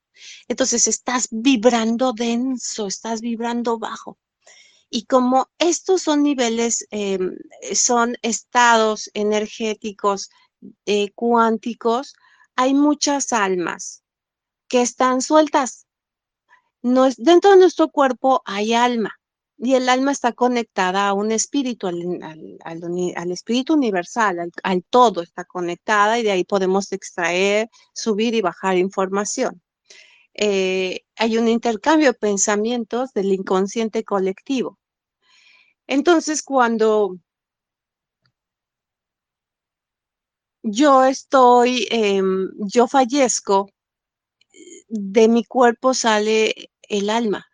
[0.49, 4.19] Entonces estás vibrando denso, estás vibrando bajo.
[4.91, 7.37] Y como estos son niveles, em,
[7.75, 10.29] son estados energéticos
[10.87, 12.15] eh, cuánticos,
[12.57, 14.03] hay muchas almas
[14.69, 15.87] que están sueltas.
[16.83, 19.19] No es, dentro de nuestro cuerpo hay alma
[19.59, 26.19] y el alma está conectada a un espíritu, al, espíritu universal, al, todo está conectada
[26.19, 29.61] y de ahí podemos extraer, subir y bajar información.
[30.35, 34.79] Eh, hay un intercambio de pensamientos del inconsciente colectivo.
[35.89, 37.17] Entonces, cuando
[40.63, 43.71] yo estoy, em, yo fallezco,
[44.89, 47.47] de mi cuerpo sale el alma.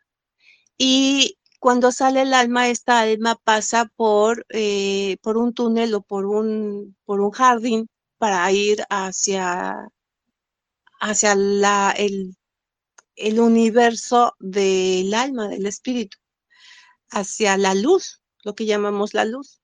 [0.78, 6.26] Y cuando sale el alma, esta alma pasa por, eh, por un túnel o por
[6.26, 7.88] un, por un jardín
[8.18, 9.88] para ir hacia,
[11.00, 12.36] hacia la, el,
[13.16, 16.18] el universo del alma, del espíritu,
[17.10, 19.60] hacia la luz, lo que llamamos la luz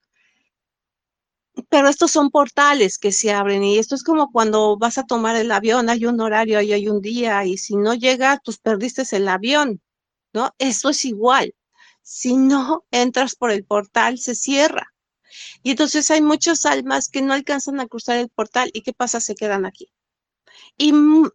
[1.68, 5.36] pero estos son portales que se abren y esto es como cuando vas a tomar
[5.36, 9.04] el avión, hay un horario y hay un día y si no llega, pues perdiste
[9.16, 9.80] el avión,
[10.32, 10.54] ¿no?
[10.58, 11.54] Eso es igual.
[12.02, 14.94] Si no entras por el portal, se cierra.
[15.62, 19.20] Y entonces hay muchas almas que no alcanzan a cruzar el portal y ¿qué pasa?
[19.20, 19.92] Se quedan aquí.
[20.76, 20.92] Y,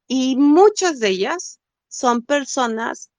[0.07, 3.11] y muchas de ellas son personas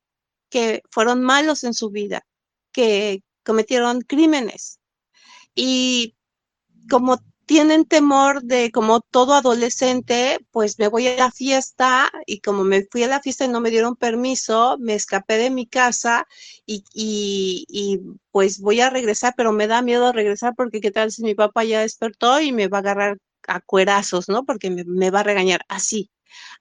[0.50, 2.26] que fueron malos en su vida,
[2.72, 4.80] que cometieron crímenes.
[5.54, 6.15] Y
[6.90, 12.64] como tienen temor de, como todo adolescente, pues me voy a la fiesta y como
[12.64, 16.26] me fui a la fiesta y no me dieron permiso, me escapé de mi casa
[16.66, 18.00] y, y,
[18.32, 21.64] pues voy a regresar, pero me da miedo regresar porque qué tal si mi papá
[21.64, 24.44] ya despertó y me va a agarrar a cuerazos, ¿no?
[24.44, 25.60] Porque me, me va a regañar.
[25.68, 26.10] Así,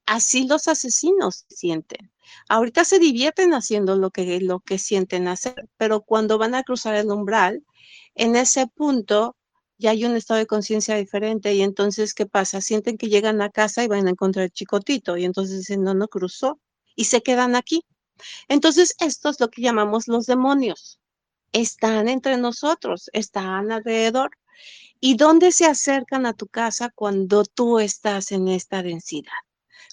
[0.06, 2.12] así los asesinos sienten.
[2.48, 6.94] Ahorita se divierten haciendo lo que, lo que sienten hacer, pero cuando van a cruzar
[6.94, 7.64] el umbral,
[8.14, 9.36] en ese punto
[9.78, 12.60] ya hay un estado de conciencia diferente y entonces, ¿qué pasa?
[12.60, 15.94] Sienten que llegan a casa y van a encontrar el chicotito y entonces dicen, no,
[15.94, 16.60] no cruzó
[16.94, 17.84] y se quedan aquí.
[18.48, 20.98] Entonces, esto es lo que llamamos los demonios.
[21.52, 24.30] Están entre nosotros, están alrededor.
[25.00, 29.32] ¿Y dónde se acercan a tu casa cuando tú estás en esta densidad?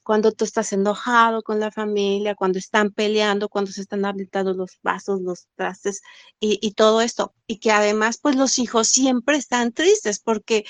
[0.04, 4.80] Cuando tú estás enojado con la familia, cuando están peleando, cuando se están habilitando los
[4.84, 6.02] vasos, los trastes
[6.40, 7.34] y, todo esto.
[7.48, 10.66] Y que además, pues los hijos siempre están tristes porque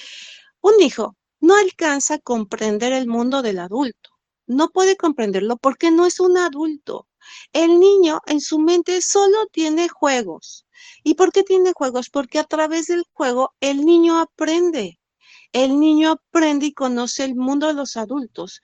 [0.61, 4.11] un hijo no alcanza a comprender el mundo del adulto.
[4.45, 7.07] No puede comprenderlo porque no es un adulto.
[7.53, 10.65] El niño en su mente solo tiene juegos.
[11.03, 12.09] ¿Y por qué tiene juegos?
[12.09, 14.99] Porque a través del juego el niño aprende.
[15.53, 18.61] El niño aprende y conoce el mundo de los adultos.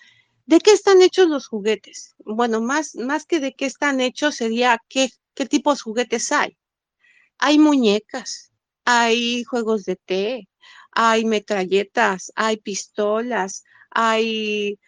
[0.49, 2.15] ¿De qué están hechos los juguetes?
[2.25, 6.57] Bueno, más, más que de qué están hechos sería qué, qué tipos de juguetes hay.
[7.38, 8.51] Hay muñecas,
[8.83, 10.49] hay juegos de té,
[10.89, 14.79] hay metralletas, hay pistolas, hay,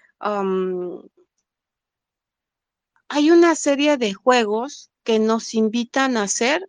[3.08, 6.67] hay una serie de juegos que nos invitan a ser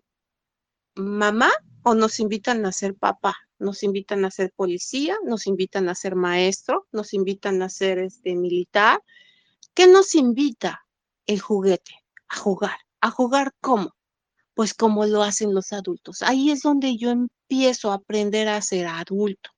[0.96, 1.50] mamá
[1.82, 6.16] o nos invitan a ser papá nos invitan a ser policía, nos invitan a ser
[6.16, 9.00] maestro, nos invitan a ser este, militar.
[9.74, 10.86] ¿Qué nos invita
[11.26, 11.92] el juguete?
[12.28, 12.76] A jugar.
[13.00, 13.94] ¿A jugar cómo?
[14.54, 16.22] Pues como lo hacen los adultos.
[16.22, 19.50] Ahí es donde yo empiezo a aprender a ser adulto.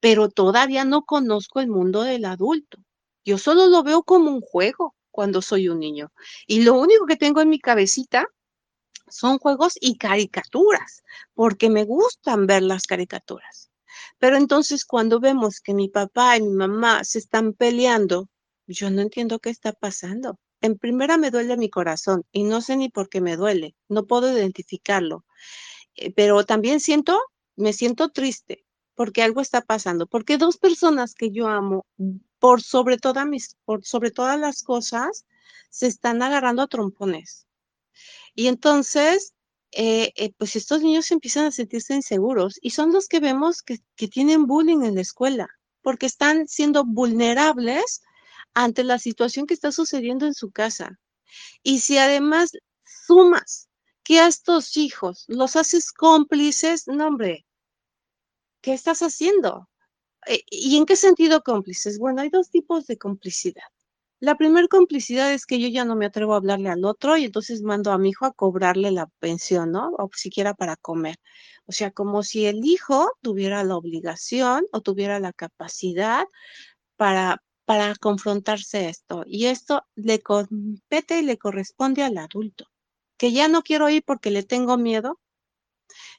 [0.00, 2.78] Pero todavía no conozco el mundo del adulto.
[3.24, 6.12] Yo solo lo veo como un juego cuando soy un niño.
[6.46, 8.26] Y lo único que tengo en mi cabecita
[9.10, 11.02] son juegos y caricaturas,
[11.34, 13.70] porque me gustan ver las caricaturas.
[14.18, 18.28] Pero entonces cuando vemos que mi papá y mi mamá se están peleando,
[18.66, 20.38] yo no entiendo qué está pasando.
[20.60, 24.06] En primera me duele mi corazón y no sé ni por qué me duele, no
[24.06, 25.24] puedo identificarlo.
[25.96, 27.20] eh, pero también siento,
[27.56, 31.86] me siento triste porque algo está pasando, porque dos personas que yo amo
[32.40, 35.26] por sobre todas mis, por sobre todas las cosas,
[35.70, 37.47] se están agarrando a trompones.
[38.38, 39.34] Y entonces,
[39.72, 43.80] eh, eh, pues estos niños empiezan a sentirse inseguros y son los que vemos que,
[43.96, 45.48] que tienen bullying en la escuela,
[45.82, 48.00] porque están siendo vulnerables
[48.54, 51.00] ante la situación que está sucediendo en su casa.
[51.64, 52.52] Y si además
[53.08, 53.68] sumas
[54.04, 57.44] que a estos hijos los haces cómplices, no hombre,
[58.60, 59.68] ¿qué estás haciendo?
[60.28, 61.98] Eh, ¿Y en qué sentido cómplices?
[61.98, 63.66] Bueno, hay dos tipos de complicidad.
[64.20, 67.24] La primera complicidad es que yo ya no me atrevo a hablarle al otro y
[67.24, 69.90] entonces mando a mi hijo a cobrarle la pensión, ¿no?
[69.98, 71.16] O siquiera para comer.
[71.66, 76.24] O sea, como si el hijo tuviera la obligación o tuviera la capacidad
[76.96, 79.24] para, para confrontarse esto.
[79.26, 82.66] Y esto le compete y le corresponde al adulto.
[83.18, 85.20] Que ya no quiero ir porque le tengo miedo,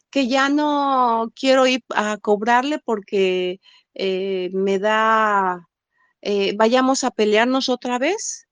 [0.09, 3.59] que ya no quiero ir a cobrarle porque
[3.93, 5.68] eh, me da,
[6.21, 8.47] eh, vayamos a pelearnos otra vez.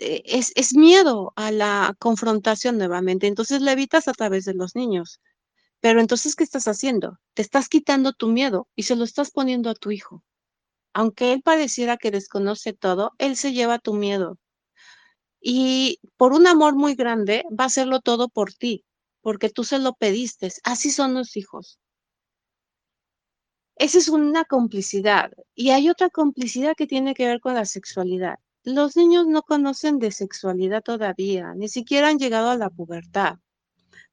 [0.00, 4.74] Eh, es, es, miedo a la confrontación nuevamente, entonces la evitas a través de los
[4.74, 5.20] niños.
[5.80, 7.20] Pero entonces, ¿qué estás haciendo?
[7.34, 10.24] Te estás quitando tu miedo y se lo estás poniendo a tu hijo.
[10.94, 14.38] Aunque él pareciera que desconoce todo, él se lleva tu miedo.
[15.40, 18.84] Y por un amor muy grande, va a hacerlo todo por ti
[19.24, 20.52] porque tú se lo pediste.
[20.64, 21.80] Así son los hijos.
[23.76, 25.32] Esa es una complicidad.
[25.54, 28.38] Y hay otra complicidad que tiene que ver con la sexualidad.
[28.62, 33.36] Los niños no conocen de sexualidad todavía, ni siquiera han llegado a la pubertad.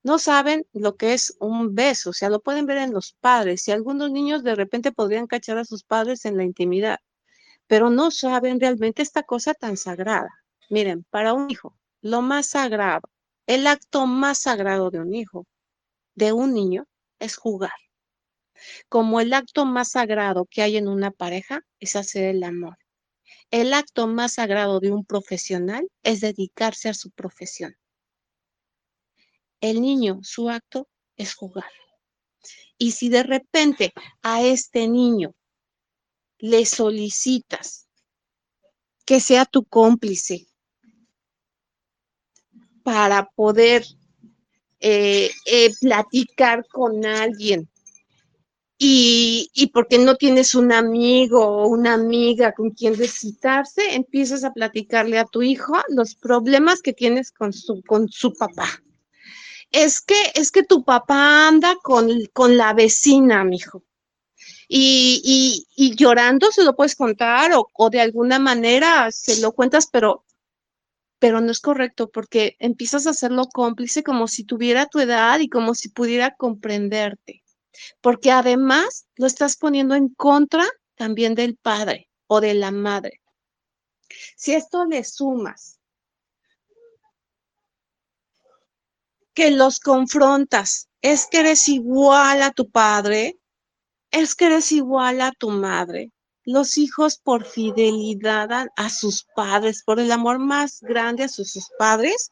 [0.04, 3.68] No saben lo que es un beso, o sea, lo pueden ver en los padres.
[3.68, 7.00] Y algunos niños de repente podrían cachar a sus padres en la intimidad,
[7.68, 10.30] pero no saben realmente esta cosa tan sagrada.
[10.70, 13.12] Miren, para un hijo, lo más sagrado
[13.48, 15.46] el acto más sagrado de un hijo,
[16.16, 16.86] de un niño,
[17.20, 17.74] es jugar.
[18.90, 22.78] Como el acto más sagrado que hay en una pareja es hacer el amor.
[23.50, 27.76] El acto más sagrado de un profesional es dedicarse a su profesión.
[29.60, 31.72] El niño, su acto es jugar.
[32.78, 35.36] Y si de repente a este niño
[36.40, 37.88] le solicitas
[39.06, 40.48] que sea tu cómplice,
[42.84, 43.86] para poder
[44.80, 47.70] eh, eh, platicar con alguien.
[48.84, 54.54] Y, y, porque no tienes un amigo o una amiga con quien visitarse, empiezas a
[54.54, 58.68] platicarle a tu hijo los problemas que tienes con su, con su papá.
[59.70, 63.84] Es que, es que tu papá anda con, con la vecina, mijo.
[64.68, 69.52] Y, y, y llorando se lo puedes contar o, o de alguna manera se lo
[69.52, 70.26] cuentas, pero
[71.20, 75.50] pero no es correcto porque empiezas a hacerlo cómplice como si tuviera tu edad y
[75.50, 77.44] como si pudiera comprenderte,
[78.02, 83.22] porque además lo estás poniendo en contra también del padre o de la madre.
[84.36, 85.80] Si esto le sumas
[89.34, 93.40] que los confrontas, es que eres igual a tu padre,
[94.12, 96.12] es que eres igual a tu madre,
[96.44, 102.32] los hijos por fidelidad a, sus padres, por el amor más grande a sus, padres,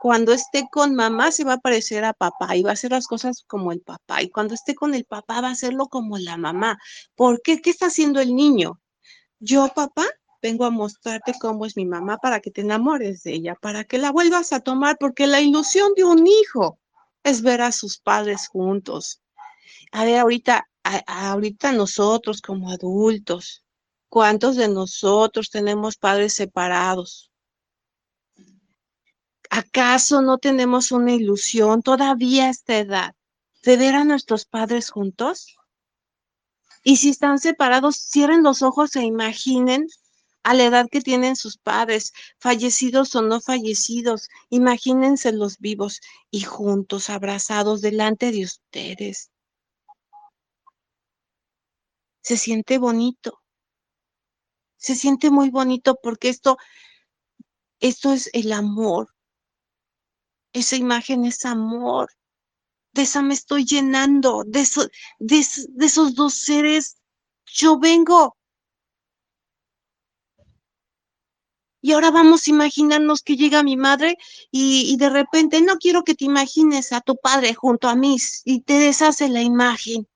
[0.00, 3.06] cuando esté con mamá se va a parecer a papá y va a hacer las
[3.06, 4.22] cosas como el papá.
[4.22, 6.78] Y cuando esté con el papá va a hacerlo como la mamá.
[7.14, 7.60] ¿Por qué?
[7.60, 8.80] ¿Qué está haciendo el niño?
[9.40, 10.06] Yo, papá,
[10.42, 13.98] vengo a mostrarte cómo es mi mamá para que te enamores de ella, para que
[13.98, 16.78] la vuelvas a tomar, porque la ilusión de un hijo
[17.24, 19.20] es ver a sus padres juntos.
[19.92, 20.66] A ver, ahorita
[21.06, 23.64] ahorita nosotros como adultos,
[24.08, 27.27] ¿cuántos de nosotros tenemos padres separados?
[29.58, 33.14] ¿Acaso no tenemos una ilusión todavía a esta edad
[33.62, 35.56] de ver a nuestros padres juntos?
[36.82, 39.86] Y si están separados, cierren los ojos e imaginen
[40.44, 46.42] a la edad que tienen sus padres, fallecidos o no fallecidos, imagínense los vivos y
[46.42, 49.30] juntos, abrazados delante de ustedes
[52.28, 53.40] se siente bonito.
[54.76, 56.58] Se siente muy bonito porque esto,
[57.80, 59.08] esto es el amor.
[60.58, 62.10] Esa imagen es amor.
[62.92, 64.66] De esa me estoy llenando, de,
[65.20, 65.46] de,
[65.86, 66.96] esos dos seres.
[67.46, 68.36] Yo vengo.
[71.80, 74.16] Y ahora vamos a imaginarnos que llega mi madre
[74.50, 78.62] y, de repente no quiero que te imagines a tu padre junto a mí y
[78.62, 80.08] te deshace la imagen.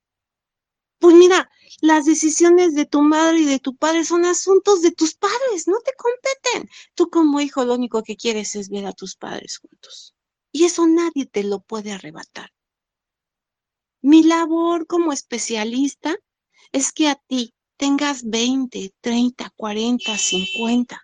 [0.99, 5.15] Pues mira, las decisiones de tu madre y de tu padre son asuntos de tus
[5.15, 6.69] padres, no te competen.
[6.95, 10.13] Tú como hijo lo único que quieres es ver a tus padres juntos.
[10.53, 12.51] Y eso nadie te lo puede arrebatar.
[14.01, 16.15] Mi labor como especialista
[16.71, 21.01] es que a ti tengas 20, 30, 40, 50,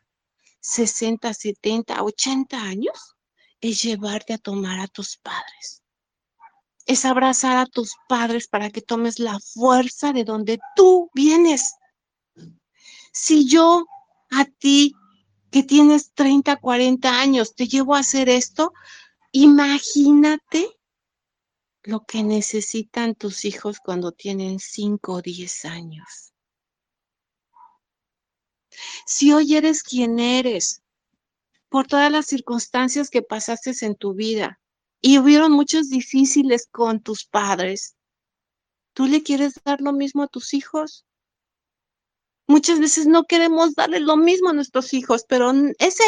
[0.61, 3.15] 60, 70, 80 años,
[3.59, 5.81] es llevarte a tomar a tus padres.
[6.85, 11.73] Es abrazar a tus padres para que tomes la fuerza de donde tú vienes.
[13.11, 13.85] Si yo
[14.29, 14.93] a ti
[15.51, 18.73] que tienes 30, 40 años te llevo a hacer esto,
[19.31, 20.79] imagínate
[21.83, 26.33] lo que necesitan tus hijos cuando tienen 5 o 10 años.
[29.05, 30.83] Si hoy eres quien eres,
[31.69, 34.59] por todas las circunstancias que pasaste en tu vida
[35.01, 37.95] y hubieron muchos difíciles con tus padres,
[38.93, 41.05] ¿tú le quieres dar lo mismo a tus hijos?
[42.47, 46.03] Muchas veces no queremos darle lo mismo a nuestros hijos, pero ese,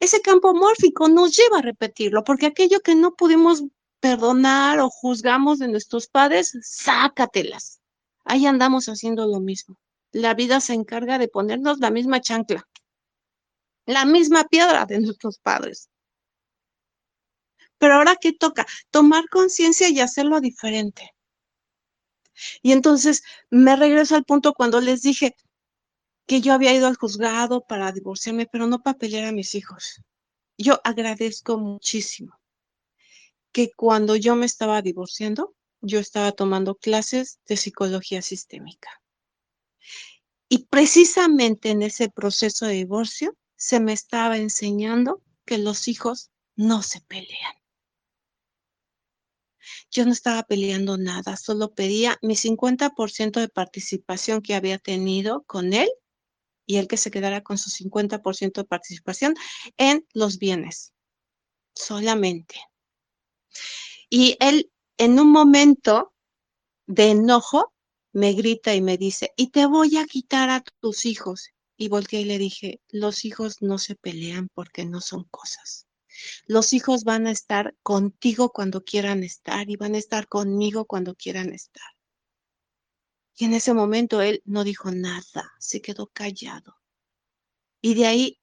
[0.00, 3.64] ese campo mórfico nos lleva a repetirlo, porque aquello que no pudimos
[4.00, 7.80] perdonar o juzgamos de nuestros padres, sácatelas.
[8.24, 9.78] Ahí andamos haciendo lo mismo.
[10.12, 12.68] La vida se encarga de ponernos la misma chancla,
[13.86, 15.88] la misma piedra de nuestros padres.
[17.78, 18.66] Pero ahora, ¿qué toca?
[18.90, 21.14] Tomar conciencia y hacerlo diferente.
[22.62, 25.36] Y entonces me regreso al punto cuando les dije,
[26.26, 30.00] que yo había ido al juzgado para divorciarme, pero no para pelear a mis hijos.
[30.56, 32.38] Yo agradezco muchísimo
[33.52, 39.02] que cuando yo me estaba divorciando, yo estaba tomando clases de psicología sistémica.
[40.48, 46.82] Y precisamente en ese proceso de divorcio se me estaba enseñando que los hijos no
[46.82, 47.54] se pelean.
[49.90, 55.72] Yo no estaba peleando nada, solo pedía mi 50% de participación que había tenido con
[55.72, 55.88] él
[56.66, 59.34] y él que se quedara con su 50% de participación
[59.76, 60.92] en los bienes,
[61.74, 62.56] solamente.
[64.08, 66.14] Y él en un momento
[66.86, 67.72] de enojo
[68.12, 71.48] me grita y me dice, y te voy a quitar a tus hijos.
[71.76, 75.88] Y volteé y le dije, los hijos no se pelean porque no son cosas.
[76.46, 81.16] Los hijos van a estar contigo cuando quieran estar y van a estar conmigo cuando
[81.16, 81.93] quieran estar.
[83.36, 86.76] Y en ese momento él no dijo nada, se quedó callado.
[87.80, 88.40] Y de ahí,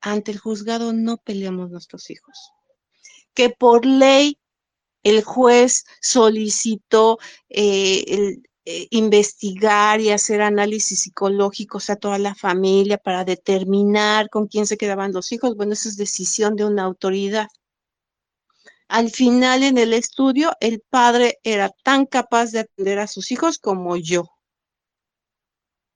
[0.00, 2.38] ante el juzgado, no peleamos nuestros hijos.
[3.34, 4.38] Que por ley
[5.02, 7.18] el juez solicitó
[7.48, 14.66] eh, eh, investigar y hacer análisis psicológicos a toda la familia para determinar con quién
[14.66, 15.56] se quedaban los hijos.
[15.56, 17.48] Bueno, eso es decisión de una autoridad.
[18.90, 23.60] Al final en el estudio, el padre era tan capaz de atender a sus hijos
[23.60, 24.24] como yo.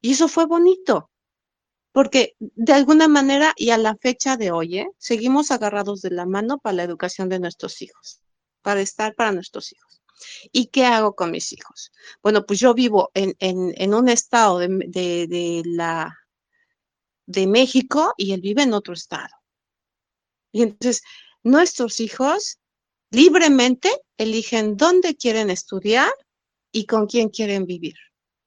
[0.01, 1.11] Y eso fue bonito,
[1.91, 4.87] porque de alguna manera y a la fecha de hoy, ¿eh?
[4.97, 8.21] seguimos agarrados de la mano para la educación de nuestros hijos,
[8.63, 10.01] para estar para nuestros hijos.
[10.53, 11.91] ¿Y qué hago con mis hijos?
[12.23, 16.17] Bueno, pues yo vivo en, un estado de, de, la,
[17.27, 19.35] de México y él vive en otro estado.
[20.53, 21.03] Y entonces,
[21.43, 22.61] nuestros hijos
[23.15, 26.13] libremente eligen dónde quieren estudiar
[26.73, 27.95] y con quién quieren vivir.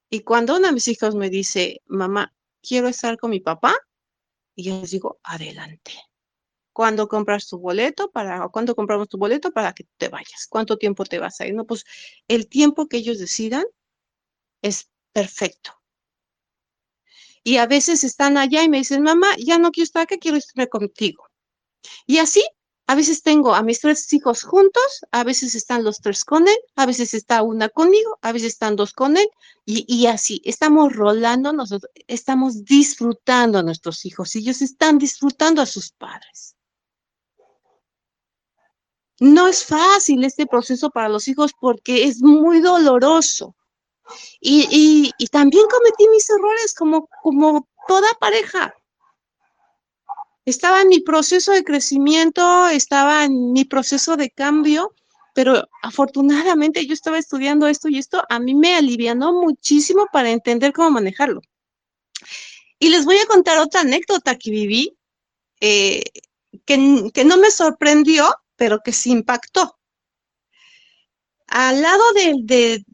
[0.09, 3.75] Y cuando uno de mis hijos me dice, mamá, quiero estar con mi papá,
[4.55, 5.93] y yo les digo, adelante.
[6.73, 10.47] ¿Cuándo compras tu boleto para, cuándo compramos tu boleto para que te vayas?
[10.49, 11.55] ¿Cuánto tiempo te vas a ir?
[11.55, 11.83] No, pues
[12.27, 13.65] el tiempo que ellos decidan
[14.61, 15.71] es perfecto.
[17.43, 20.37] Y a veces están allá y me dicen, mamá, ya no quiero estar acá, quiero
[20.37, 21.27] estar contigo.
[22.05, 22.43] Y así
[22.89, 26.57] a veces tengo a mis tres hijos juntos, a veces están los tres con él,
[26.77, 29.27] a veces está una conmigo, a veces están dos con él,
[29.65, 35.65] y, así estamos rolando, nosotros estamos disfrutando a nuestros hijos y ellos están disfrutando a
[35.65, 36.55] sus padres.
[39.19, 43.55] No es fácil este proceso para los hijos porque es muy doloroso.
[44.39, 48.73] Y, y también cometí mis errores como, como toda pareja
[50.47, 54.93] estaba en mi proceso de crecimiento, estaba en mi proceso de cambio,
[55.35, 60.71] pero afortunadamente yo estaba estudiando esto y esto a mí me alivianó muchísimo para entender
[60.71, 61.41] cómo manejarlo.
[62.79, 64.97] Y les voy a contar otra anécdota que viví,
[65.59, 66.03] eh,
[66.63, 69.77] que, no me sorprendió, pero que sí impactó.
[71.47, 72.85] Al lado de, de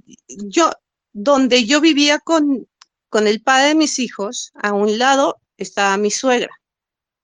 [0.47, 0.71] yo,
[1.11, 2.67] donde yo vivía con,
[3.09, 6.62] con el padre de mis hijos, a un lado estaba mi suegra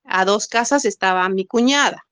[0.10, 2.06] a dos casas estaba mi cuñada.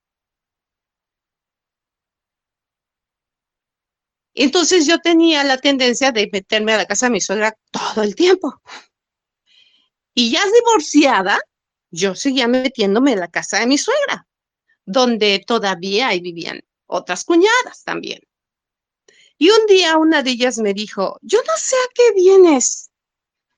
[4.33, 8.15] Entonces yo tenía la tendencia de meterme a la casa de mi suegra todo el
[8.15, 8.61] tiempo.
[10.13, 11.39] Y ya divorciada,
[11.89, 14.27] yo seguía metiéndome en la casa de mi suegra,
[14.85, 18.21] donde todavía ahí vivían otras cuñadas también.
[19.39, 22.91] Y un día una de ellas me dijo, yo no sé a qué vienes,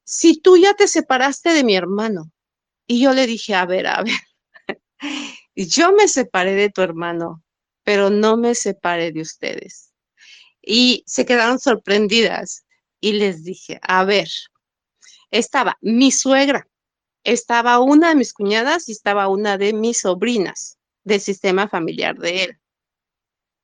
[0.04, 2.32] si tú ya te separaste de mi hermano.
[2.88, 4.14] Y yo le dije, a ver, a ver,
[5.56, 7.44] yo me separé de tu hermano,
[7.84, 9.94] pero no me separé de ustedes.
[10.62, 12.66] Y se quedaron sorprendidas
[13.00, 14.30] y les dije, a ver,
[15.32, 16.68] estaba mi suegra,
[17.24, 22.44] estaba una de mis cuñadas y estaba una de mis sobrinas del sistema familiar de
[22.44, 22.60] él.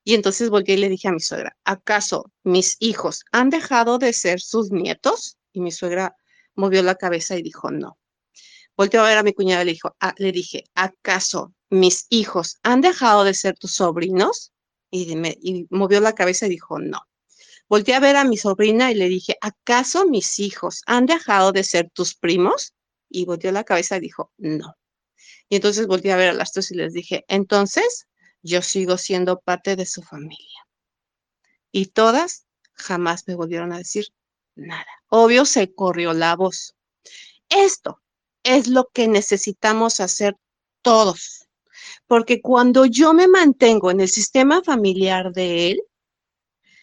[0.04, 4.12] Y entonces volví y le dije a mi suegra, ¿acaso mis hijos han dejado de
[4.12, 5.36] ser sus nietos?
[5.52, 6.16] Y mi suegra
[6.54, 7.98] movió la cabeza y dijo, no.
[8.76, 13.24] Volteó a ver a mi cuñada y ah", le dije, ¿acaso mis hijos han dejado
[13.24, 14.52] de ser tus sobrinos?
[14.90, 17.00] Y, movió la cabeza y dijo, no.
[17.68, 21.64] Volteé a ver a mi sobrina y le dije, ¿acaso mis hijos han dejado de
[21.64, 22.74] ser tus primos?
[23.08, 24.76] Y volteó la cabeza y dijo, no.
[25.48, 28.06] Y entonces volteé a ver a las dos y les dije, entonces
[28.42, 30.66] yo sigo siendo parte de su familia.
[31.72, 34.06] Y todas jamás me volvieron a decir
[34.54, 34.86] nada.
[35.08, 36.76] Obvio se corrió la voz.
[37.48, 38.02] Esto
[38.46, 40.36] es lo que necesitamos hacer
[40.80, 41.48] todos.
[42.06, 45.82] Porque cuando yo me mantengo en el sistema familiar de él,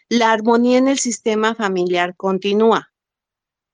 [0.10, 2.92] la armonía en el sistema familiar continúa.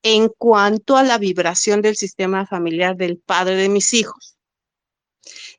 [0.04, 4.38] En cuanto a la vibración del sistema familiar del padre de mis hijos.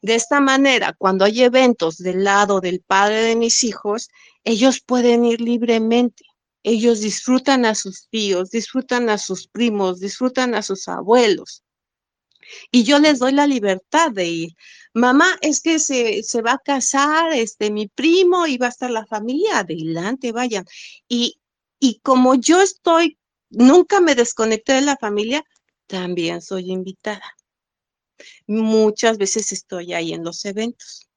[0.01, 4.09] De esta manera, cuando hay eventos del lado del padre de mis hijos,
[4.45, 6.25] ellos pueden ir libremente.
[6.63, 11.63] Ellos disfrutan a sus tíos, disfrutan a sus primos, disfrutan a sus abuelos.
[12.71, 14.57] Y yo les doy la libertad de ir
[14.93, 19.07] mamá, es que se, va a casar este, mi primo y va a estar la
[19.07, 20.65] familia, adelante, vayan.
[21.09, 21.41] Y,
[21.79, 23.19] y como yo estoy,
[23.51, 25.45] nunca me desconecté de la familia,
[25.87, 27.37] también soy invitada.
[28.47, 31.09] Muchas veces estoy ahí en los eventos.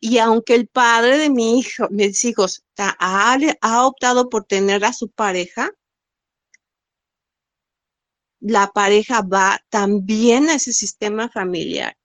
[0.00, 2.96] Y aunque el padre de mi hijo, mis hijos, ha,
[3.60, 5.70] ha optado por tener a su pareja,
[8.40, 11.96] la pareja va también a ese sistema familiar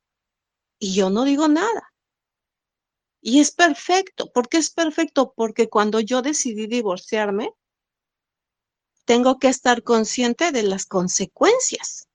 [0.80, 1.94] y yo no digo nada.
[3.22, 4.32] Y es perfecto.
[4.32, 5.34] ¿Por qué es perfecto?
[5.36, 7.50] Porque cuando yo decidí divorciarme,
[9.06, 12.08] tengo que estar consciente de las consecuencias.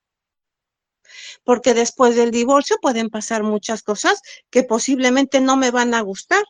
[1.43, 6.45] Porque después del divorcio pueden pasar muchas cosas que posiblemente no me van a gustar,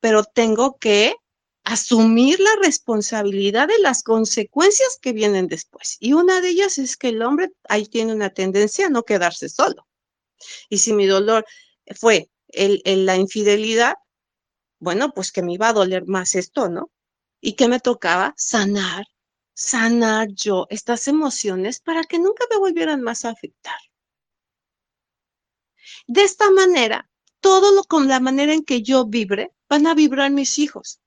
[0.00, 1.14] pero tengo que
[1.64, 5.96] asumir la responsabilidad de las consecuencias que vienen después.
[6.00, 9.48] Y una de ellas es que el hombre ahí tiene una tendencia a no quedarse
[9.48, 9.86] solo.
[10.68, 11.44] Y si mi dolor
[11.96, 13.94] fue el, la infidelidad,
[14.78, 16.90] bueno, pues que me iba a doler más esto, ¿no?
[17.40, 19.06] Y que me tocaba sanar,
[19.54, 23.78] sanar yo estas emociones para que nunca me volvieran más a afectar.
[26.06, 27.08] De esta manera,
[27.40, 31.00] todo lo con la manera en que yo vibre, van a vibrar mis hijos.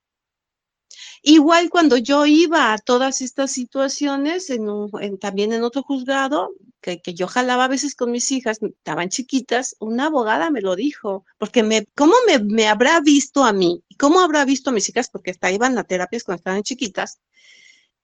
[1.26, 6.50] Igual cuando yo iba a todas estas situaciones, en también en otro juzgado,
[6.82, 11.24] que, yo jalaba a veces con mis hijas, estaban chiquitas, una abogada me lo dijo,
[11.38, 13.82] porque me, ¿cómo me, me habrá visto a mí?
[13.88, 15.08] ¿Y cómo habrá visto a mis hijas?
[15.08, 17.20] Porque hasta iban a terapias cuando estaban chiquitas,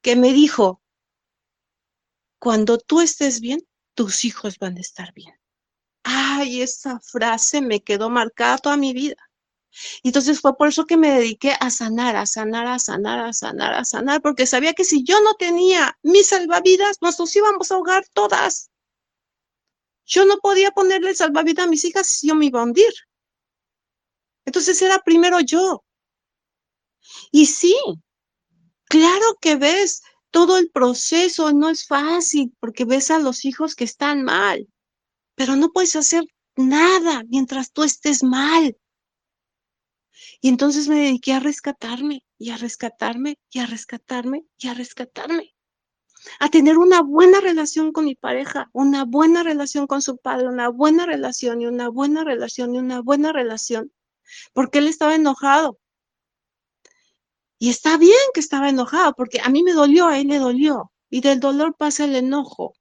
[0.01, 0.81] que me dijo,
[2.39, 3.61] cuando tú estés bien,
[3.95, 5.35] tus hijos van a estar bien.
[6.05, 9.30] Ay, esa frase me quedó marcada toda mi vida.
[10.03, 13.33] Y entonces fue por eso que me dediqué a sanar, a sanar, a sanar, a
[13.33, 17.75] sanar, a sanar, porque sabía que si yo no tenía mis salvavidas, nos íbamos a
[17.75, 18.71] ahogar todas.
[20.05, 22.93] Yo no podía ponerle salvavidas a mis hijas si yo me iba a hundir.
[24.45, 25.85] Entonces era primero yo.
[27.31, 27.77] Y sí,
[28.85, 33.85] claro que ves todo el proceso, no es fácil porque ves a los hijos que
[33.85, 34.69] están mal,
[35.35, 36.25] pero no puedes hacer
[36.57, 38.77] nada mientras tú estés mal.
[40.41, 45.55] Y entonces me dediqué a rescatarme y a rescatarme y a rescatarme y a rescatarme.
[46.39, 50.69] A tener una buena relación con mi pareja, una buena relación con su padre, una
[50.69, 53.93] buena relación y una buena relación y una buena relación.
[54.53, 55.79] Porque él estaba enojado.
[57.59, 60.93] Y está bien que estaba enojado, porque a mí me dolió, a él le dolió.
[61.11, 62.75] Y del dolor pasa el enojo.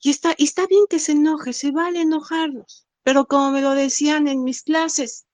[0.00, 2.85] Y está, y está bien que se enoje, se vale enojarnos.
[3.06, 5.26] Pero como me lo decían en mis clases,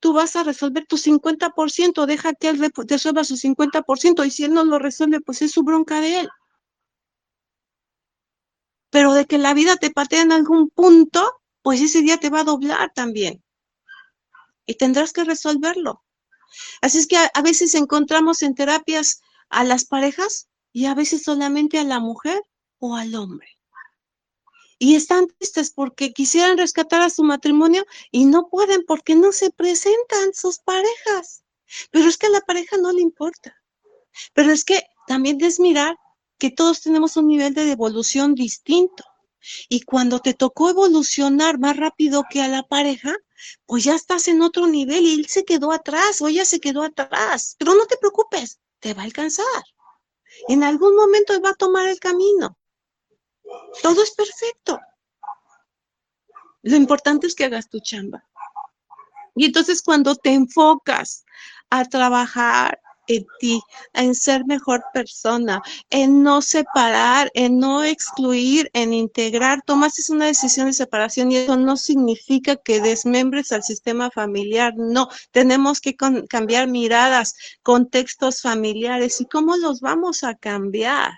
[0.00, 4.54] tú vas a resolver tu 50%, deja que él resuelva su 50%, y si él
[4.54, 6.28] no lo resuelve, pues es su bronca de él.
[8.88, 12.40] Pero de que la vida te patea en algún punto, pues ese día te va
[12.40, 13.44] a doblar también.
[14.64, 16.02] Y tendrás que resolverlo.
[16.80, 19.20] Así es que a, a veces encontramos en terapias
[19.50, 22.42] a las parejas y a veces solamente a la mujer
[22.78, 23.59] o al hombre
[24.80, 29.50] y están tristes porque quisieran rescatar a su matrimonio y no pueden porque no se
[29.50, 31.44] presentan sus parejas.
[31.90, 33.54] Pero es que a la pareja no le importa.
[34.32, 35.96] Pero es que también es mirar
[36.38, 39.04] que todos tenemos un nivel de evolución distinto.
[39.68, 43.14] Y cuando te tocó evolucionar más rápido que a la pareja,
[43.66, 46.82] pues ya estás en otro nivel y él se quedó atrás o ella se quedó
[46.82, 47.54] atrás.
[47.58, 49.62] Pero no te preocupes, te va a alcanzar.
[50.48, 52.56] En algún momento va a tomar el camino.
[53.82, 54.80] Todo es perfecto.
[56.62, 58.24] Lo importante es que hagas tu chamba.
[59.34, 61.24] Y entonces cuando te enfocas
[61.70, 63.60] a trabajar en ti,
[63.94, 70.66] en ser mejor persona, en no separar, en no excluir, en integrar, tomaste una decisión
[70.66, 76.68] de separación y eso no significa que desmembres al sistema familiar, no, tenemos que cambiar
[76.68, 81.12] miradas, contextos familiares y cómo los vamos a cambiar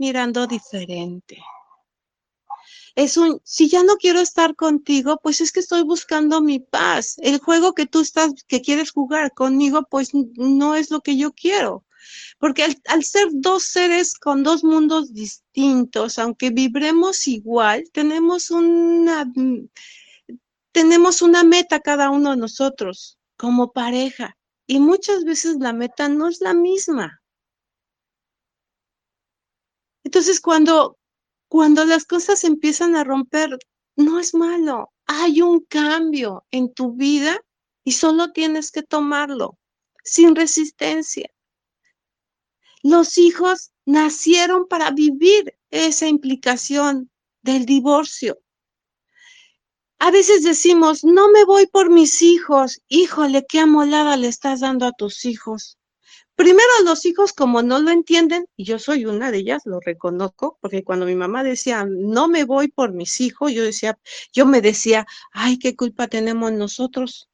[0.00, 1.38] mirando diferente
[2.94, 7.16] es un, si ya no quiero estar contigo, pues es que estoy buscando mi paz.
[7.18, 11.32] El juego que tú estás, que quieres jugar conmigo, pues no es lo que yo
[11.32, 11.84] quiero.
[12.38, 19.30] Porque al, ser dos seres con dos mundos distintos, aunque vibremos igual, tenemos una,
[20.72, 24.36] tenemos una meta cada uno de nosotros como pareja.
[24.66, 27.19] Y muchas veces la meta no es la misma.
[30.10, 30.98] Entonces, cuando,
[31.46, 33.56] cuando las cosas empiezan a romper,
[33.94, 34.92] no es malo.
[35.06, 37.40] Hay un cambio en tu vida
[37.84, 39.56] y solo tienes que tomarlo
[40.02, 41.30] sin resistencia.
[42.82, 47.08] Los hijos nacieron para vivir esa implicación
[47.42, 48.40] del divorcio.
[50.00, 52.82] A veces decimos, no me voy por mis hijos.
[52.88, 55.78] Híjole, qué amolada le estás dando a tus hijos.
[56.40, 60.56] Primero los hijos como no lo entienden, y yo soy una de ellas, lo reconozco,
[60.62, 63.98] porque cuando mi mamá decía, no me voy por mis hijos, yo decía,
[64.32, 67.28] yo me decía, ay, qué culpa tenemos nosotros.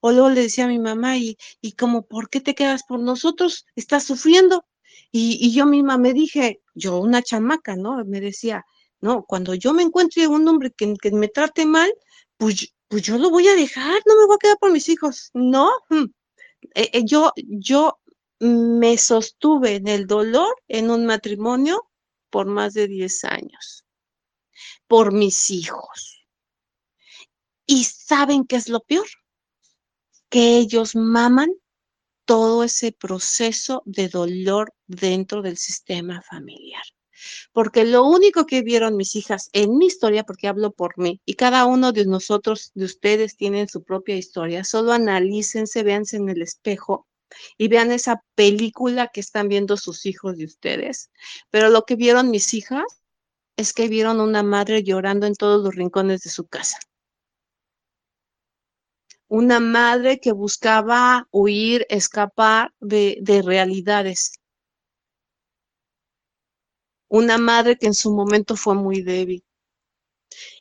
[0.00, 3.00] O luego le decía a mi mamá, y, y como, ¿por qué te quedas por
[3.00, 3.66] nosotros?
[3.74, 4.64] Estás sufriendo.
[5.10, 8.04] Y, y yo misma me dije, yo una chamaca, ¿no?
[8.04, 8.64] Me decía,
[9.00, 11.92] no, cuando yo me encuentre un hombre que, me trate mal,
[12.36, 15.30] pues, pues yo lo voy a dejar, no me voy a quedar por mis hijos.
[15.34, 16.04] No, mm.
[16.76, 17.98] eh, eh, yo, yo
[18.44, 21.88] me sostuve en el dolor en un matrimonio
[22.28, 23.86] por más de 10 años,
[24.86, 26.26] por mis hijos.
[27.66, 29.06] ¿Y saben qué es lo peor?
[30.28, 31.54] Que ellos maman
[32.26, 36.82] todo ese proceso de dolor dentro del sistema familiar.
[37.52, 41.34] Porque lo único que vieron mis hijas en mi historia, porque hablo por mí, y
[41.34, 46.42] cada uno de nosotros, de ustedes, tienen su propia historia, solo analícense, véanse en el
[46.42, 47.06] espejo
[47.58, 51.10] y vean esa película que están viendo sus hijos de ustedes.
[51.50, 52.84] Pero lo que vieron mis hijas
[53.56, 56.78] es que vieron una madre llorando en todos los rincones de su casa.
[59.28, 64.32] Una madre que buscaba huir, escapar de, de realidades.
[67.08, 69.44] Una madre que en su momento fue muy débil.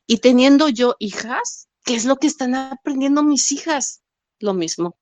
[0.06, 4.04] Y teniendo yo hijas, ¿qué es lo que están aprendiendo mis hijas?
[4.40, 4.98] Lo mismo.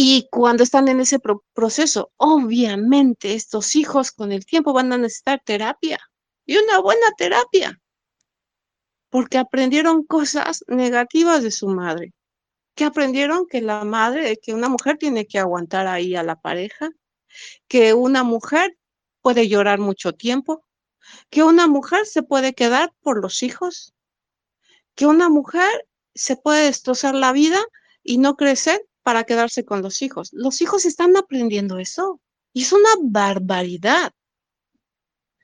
[0.00, 1.18] Y, cuando están en ese
[1.52, 5.98] proceso, obviamente estos hijos con el tiempo van a necesitar terapia
[6.46, 7.80] y una buena terapia,
[9.08, 12.12] porque aprendieron cosas negativas de su madre.
[12.76, 13.48] que aprendieron?
[13.48, 16.90] Que la madre, que una mujer tiene que aguantar ahí a la pareja,
[17.66, 18.78] que una mujer
[19.20, 20.64] puede llorar mucho tiempo,
[21.28, 23.94] que una mujer se puede quedar por los hijos,
[24.94, 27.58] que una mujer se puede destrozar la vida
[28.04, 30.28] y no crecer para quedarse con los hijos.
[30.34, 32.20] Los hijos están aprendiendo eso
[32.52, 34.12] y es una barbaridad.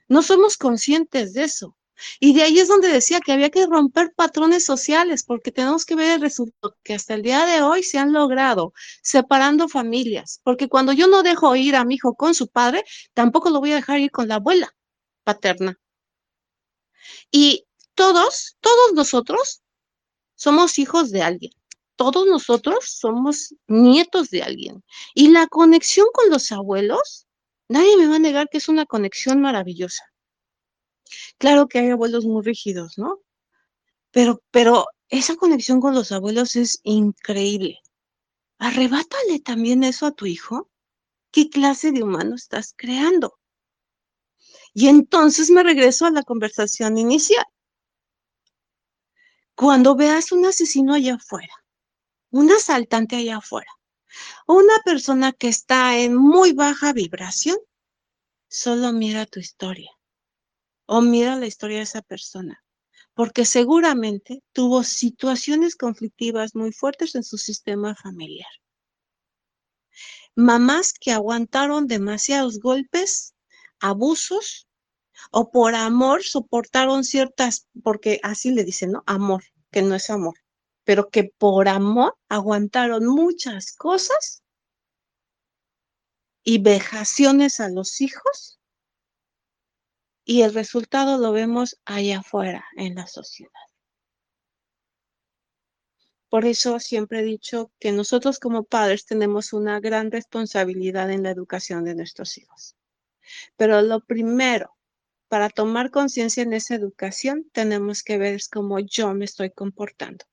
[0.06, 1.74] No somos conscientes de eso.
[2.20, 5.94] Y de ahí es donde decía que había que romper patrones sociales, porque tenemos que
[5.94, 10.42] ver el resultado que hasta el día de hoy se han logrado, separando familias.
[10.44, 12.84] Porque cuando yo no dejo ir a mi hijo con su padre,
[13.14, 14.76] tampoco lo voy a dejar ir con la abuela
[15.22, 15.80] paterna.
[17.30, 19.62] Y todos, todos nosotros
[20.34, 21.52] somos hijos de alguien
[21.96, 24.84] todos nosotros somos nietos de alguien.
[25.14, 27.26] Y la conexión con los abuelos,
[27.68, 30.04] nadie me va a negar que es una conexión maravillosa.
[31.38, 33.20] Claro que hay abuelos muy rígidos, ¿no?
[34.10, 37.80] Pero, pero esa conexión con los abuelos es increíble.
[38.58, 40.70] Arrebátale también eso a tu hijo.
[41.30, 43.38] ¿Qué clase de humano estás creando?
[44.72, 47.44] Y entonces me regreso a la conversación inicial.
[49.54, 51.63] Cuando veas un asesino allá afuera,
[52.40, 53.72] un asaltante allá afuera,
[54.46, 57.58] una persona que está en muy baja vibración,
[58.48, 59.90] solo mira tu historia
[60.86, 62.54] o mira la historia de esa persona.
[63.14, 68.50] porque seguramente tuvo situaciones conflictivas muy fuertes en su sistema familiar.
[70.36, 73.34] Mamás que aguantaron demasiados golpes,
[73.80, 74.68] abusos,
[75.30, 79.02] o por amor soportaron ciertas, porque así le dicen, ¿no?
[79.06, 80.34] Amor, que no es amor,
[80.84, 84.42] pero que por amor aguantaron muchas cosas
[86.42, 88.60] y vejaciones a los hijos
[90.24, 93.52] y el resultado lo vemos allá afuera en la sociedad.
[96.28, 101.30] Por eso siempre he dicho que nosotros como padres tenemos una gran responsabilidad en la
[101.30, 102.74] educación de nuestros hijos.
[103.56, 104.74] Pero lo primero,
[105.28, 110.24] para tomar conciencia en esa educación, tenemos que ver cómo yo me estoy comportando,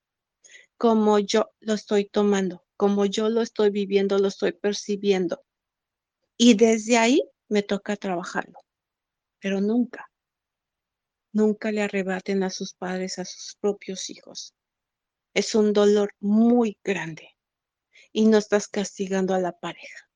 [0.82, 5.44] cómo yo lo estoy tomando, cómo yo lo estoy viviendo, lo estoy percibiendo.
[6.38, 8.58] Y desde ahí me toca trabajarlo
[9.42, 10.10] pero nunca,
[11.34, 14.56] nunca le arrebaten a sus padres a sus propios hijos.
[15.34, 17.30] Es un dolor muy grande
[18.12, 20.10] y no estás castigando a la pareja,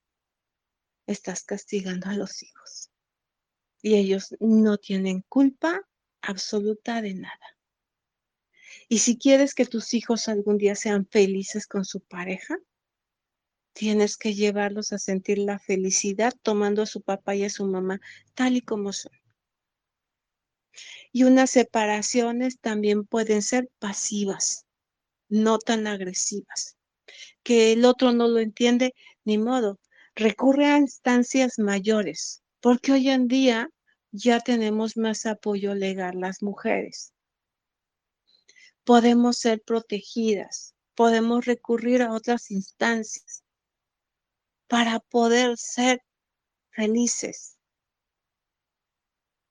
[1.06, 2.90] estás castigando a los hijos.
[3.82, 5.80] Y ellos no tienen culpa
[6.22, 7.55] absoluta de nada.
[8.88, 12.56] Y si quieres que tus hijos algún día sean felices con su pareja,
[13.72, 18.00] tienes que llevarlos a sentir la felicidad tomando a su papá y a su mamá
[18.34, 19.12] tal y como son.
[21.12, 24.66] Y unas separaciones también pueden ser pasivas,
[25.28, 26.76] no tan agresivas.
[27.42, 29.80] Que el otro no lo entiende, ni modo.
[30.14, 33.68] Recurre a instancias mayores, porque hoy en día
[34.12, 37.12] ya tenemos más apoyo legal las mujeres.
[38.86, 43.42] Podemos ser protegidas, podemos recurrir a otras instancias
[44.68, 46.04] para poder ser
[46.70, 47.58] felices.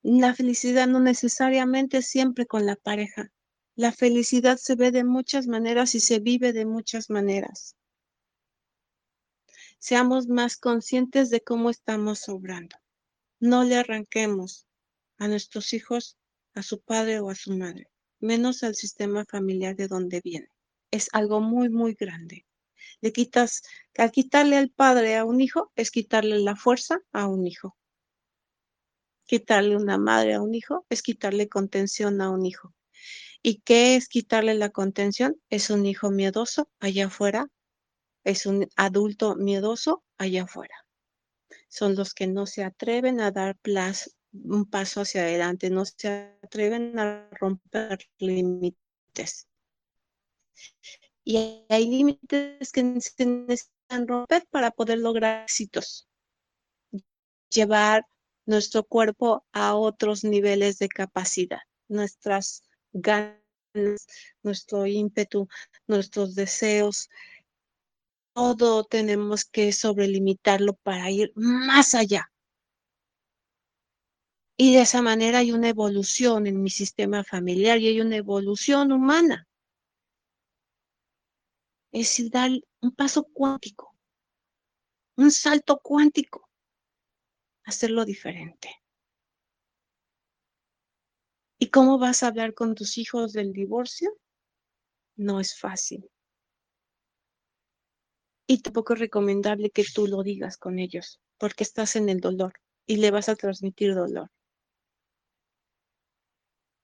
[0.00, 3.30] La felicidad no necesariamente siempre con la pareja.
[3.74, 7.76] La felicidad se ve de muchas maneras y se vive de muchas maneras.
[9.78, 12.76] Seamos más conscientes de cómo estamos obrando.
[13.38, 14.66] No le arranquemos
[15.18, 16.16] a nuestros hijos
[16.54, 17.90] a su padre o a su madre,
[18.20, 20.50] menos al sistema familiar de donde viene.
[20.90, 22.46] Es algo muy, muy grande.
[23.00, 23.62] Le quitas,
[23.96, 27.76] al quitarle al padre a un hijo, es quitarle la fuerza a un hijo.
[29.26, 32.74] Quitarle una madre a un hijo es quitarle contención a un hijo.
[33.42, 35.40] ¿Y qué es quitarle la contención?
[35.50, 37.48] Es un hijo miedoso allá afuera,
[38.24, 40.74] es un adulto miedoso allá afuera.
[41.68, 43.56] Son los que no se atreven a dar
[44.44, 49.46] un paso hacia adelante, no se atreven a romper límites.
[51.24, 56.08] Y hay límites que se necesitan romper para poder lograr éxitos.
[57.50, 58.06] Llevar
[58.46, 62.62] nuestro cuerpo a otros niveles de capacidad, nuestras
[62.92, 63.40] ganas,
[64.42, 65.48] nuestro ímpetu,
[65.86, 67.08] nuestros deseos.
[68.34, 72.30] Todo tenemos que sobrelimitarlo para ir más allá.
[74.58, 78.92] Y de esa manera hay una evolución en mi sistema familiar y hay una evolución
[78.92, 79.46] humana
[82.00, 82.50] es dar
[82.82, 83.96] un paso cuántico,
[85.16, 86.50] un salto cuántico,
[87.64, 88.68] hacerlo diferente.
[91.58, 94.10] ¿Y cómo vas a hablar con tus hijos del divorcio?
[95.16, 96.10] No es fácil.
[98.46, 102.52] Y tampoco es recomendable que tú lo digas con ellos, porque estás en el dolor
[102.84, 104.30] y le vas a transmitir dolor.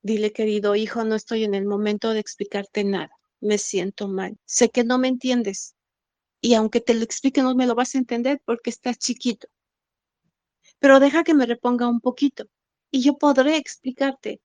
[0.02, 3.10] Dile, querido hijo, no estoy en el momento de explicarte nada
[3.42, 4.38] me siento mal.
[4.46, 5.74] Sé que no me entiendes.
[6.40, 9.48] Y aunque te lo explique, no me lo vas a entender porque estás chiquito.
[10.78, 12.46] Pero deja que me reponga un poquito
[12.90, 14.40] y yo podré explicarte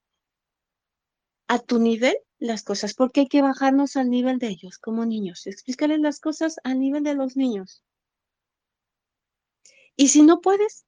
[1.48, 5.48] a tu nivel las cosas, porque hay que bajarnos al nivel de ellos como niños,
[5.48, 7.82] explicarles las cosas al nivel de los niños.
[9.96, 10.86] Y si no puedes,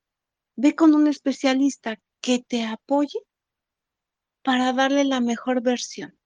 [0.56, 3.20] ve con un especialista que te apoye
[4.44, 6.20] para darle la mejor versión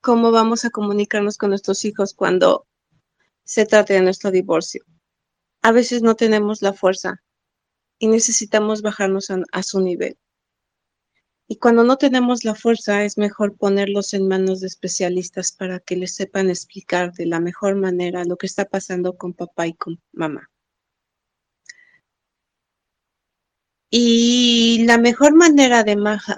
[0.00, 2.66] cómo vamos a comunicarnos con nuestros hijos cuando
[3.44, 4.84] se trate de nuestro divorcio.
[5.62, 7.22] A veces no tenemos la fuerza
[7.98, 10.16] y necesitamos bajarnos a, su nivel.
[11.48, 15.96] Y cuando no tenemos la fuerza, es mejor ponerlos en manos de especialistas para que
[15.96, 20.00] les sepan explicar de la mejor manera lo que está pasando con papá y con
[20.12, 20.50] mamá.
[23.90, 25.96] Y la mejor manera de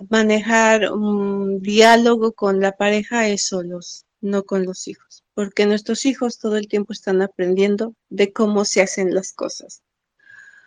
[0.09, 6.39] manejar un diálogo con la pareja es solos, no con los hijos, porque nuestros hijos
[6.39, 9.83] todo el tiempo están aprendiendo de cómo se hacen las cosas.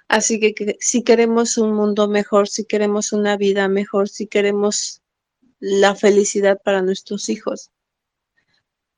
[0.09, 5.01] Así que, si queremos un mundo mejor, si queremos una vida mejor, si queremos
[5.59, 7.71] la felicidad para nuestros hijos.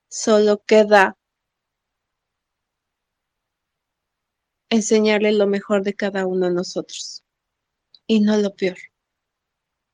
[0.09, 1.17] Solo queda
[4.69, 7.24] enseñarle lo mejor de cada uno de nosotros
[8.07, 8.77] y no lo peor.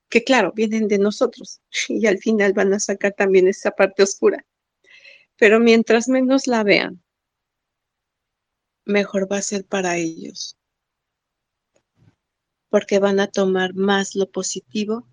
[0.08, 4.44] Que claro, vienen de nosotros y al final van a sacar también esa parte oscura.
[5.36, 7.02] Pero mientras menos la vean,
[8.84, 10.56] mejor va a ser para ellos.
[12.68, 15.08] Porque van a tomar más lo positivo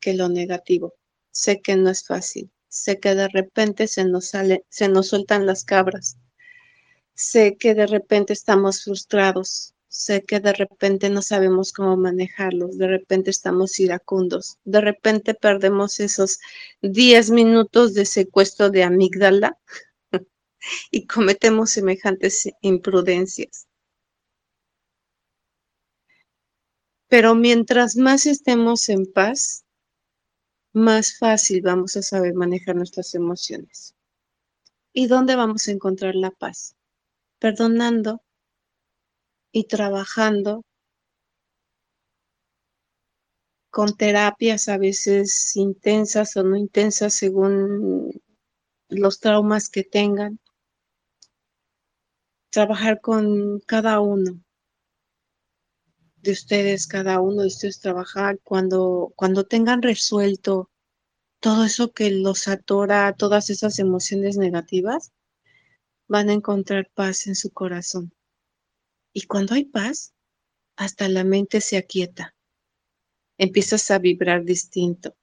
[0.00, 0.94] que lo negativo.
[1.30, 2.50] Sé que no es fácil.
[2.68, 6.18] Sé que de repente se nos sale, se nos sueltan las cabras.
[7.14, 9.74] Sé que de repente estamos frustrados.
[9.92, 12.78] Sé que de repente no sabemos cómo manejarlos.
[12.78, 14.56] De repente estamos iracundos.
[14.64, 16.38] De repente perdemos esos
[16.80, 19.58] 10 minutos de secuestro de amígdala
[20.92, 23.66] y cometemos semejantes imprudencias.
[27.08, 29.64] Pero mientras más estemos en paz,
[30.72, 33.96] más fácil vamos a saber manejar nuestras emociones.
[34.92, 36.76] ¿Y dónde vamos a encontrar la paz?
[37.40, 38.22] Perdonando
[39.52, 40.64] y trabajando
[43.70, 48.10] con terapias a veces intensas o no intensas según
[48.88, 50.40] los traumas que tengan.
[52.50, 54.40] Trabajar con cada uno
[56.16, 60.68] de ustedes, cada uno de ustedes trabajar cuando, cuando tengan resuelto
[61.40, 65.12] todo eso que los atora, todas esas emociones negativas,
[66.08, 68.12] van a encontrar paz en su corazón.
[69.12, 70.12] Y cuando hay paz,
[70.76, 72.34] hasta la mente se aquieta.
[73.38, 75.16] Empiezas a vibrar distinto.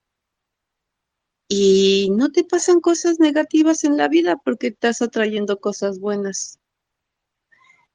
[1.49, 6.59] Y no te pasan cosas negativas en la vida porque estás atrayendo cosas buenas.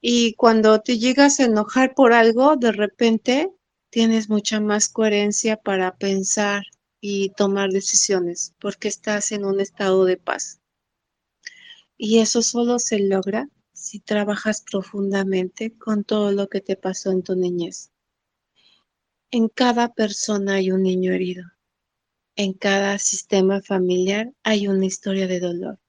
[0.01, 3.51] Y cuando te llegas a enojar por algo, de repente
[3.89, 6.63] tienes mucha más coherencia para pensar
[6.99, 10.59] y tomar decisiones porque estás en un estado de paz.
[11.95, 13.47] Y eso solo se logra
[13.83, 17.91] si trabajas profundamente con todo lo que te pasó en tu niñez.
[19.31, 21.43] En cada persona hay un niño herido.
[22.35, 25.79] En cada sistema familiar hay una historia de dolor.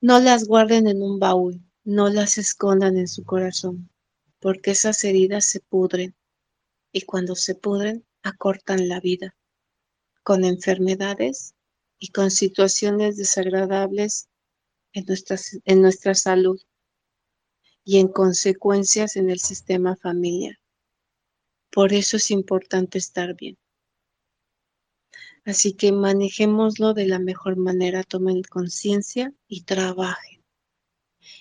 [0.00, 3.90] No las guarden en un baúl no las escondan en su corazón,
[4.38, 6.14] porque esas heridas se pudren
[6.92, 9.34] y cuando se pudren acortan la vida
[10.22, 11.54] con enfermedades
[11.98, 14.28] y con situaciones desagradables
[14.92, 15.06] en,
[15.64, 16.60] en nuestra salud
[17.84, 20.58] y en consecuencias en el sistema familiar.
[21.70, 23.56] Por eso es importante estar bien.
[25.44, 30.44] Así que manejémoslo de la mejor manera, tomen conciencia y trabajen.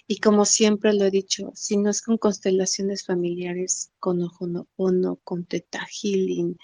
[0.08, 5.46] Y como siempre lo he dicho, si no es con constelaciones familiares, con Ojonopono, con
[5.46, 6.58] Teta Healing,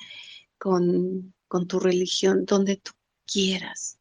[0.57, 2.91] con, con tu religión, donde tú
[3.25, 3.99] quieras,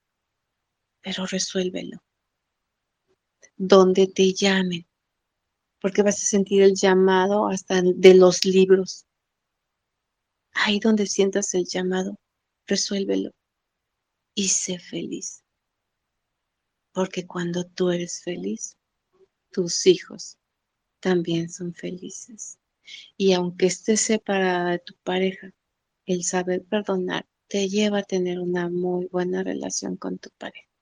[1.03, 2.03] pero resuélvelo.
[3.57, 4.86] Donde te llamen,
[5.80, 9.07] porque vas a sentir el llamado hasta de los libros.
[10.52, 12.18] Ahí donde sientas el llamado,
[12.66, 13.32] resuélvelo
[14.34, 15.42] y sé feliz.
[16.92, 18.76] Porque cuando tú eres feliz,
[19.50, 20.38] tus hijos
[21.00, 22.59] también son felices.
[23.16, 25.52] Y aunque estés separada de tu pareja,
[26.07, 30.74] el saber perdonar te lleva a tener una muy buena relación con tu pareja.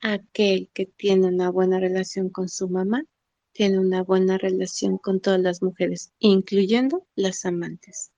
[0.00, 3.04] Aquel que tiene una buena relación con su mamá,
[3.52, 8.10] tiene una buena relación con todas las mujeres, incluyendo las amantes.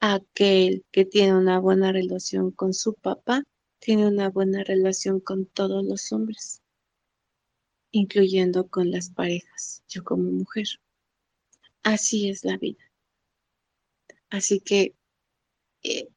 [0.00, 3.42] Aquel que tiene una buena relación con su papá,
[3.78, 6.62] tiene una buena relación con todos los hombres
[7.96, 10.66] incluyendo con las parejas, yo como mujer.
[11.82, 12.82] Así es la vida.
[14.28, 14.94] Así que
[15.82, 16.08] eh,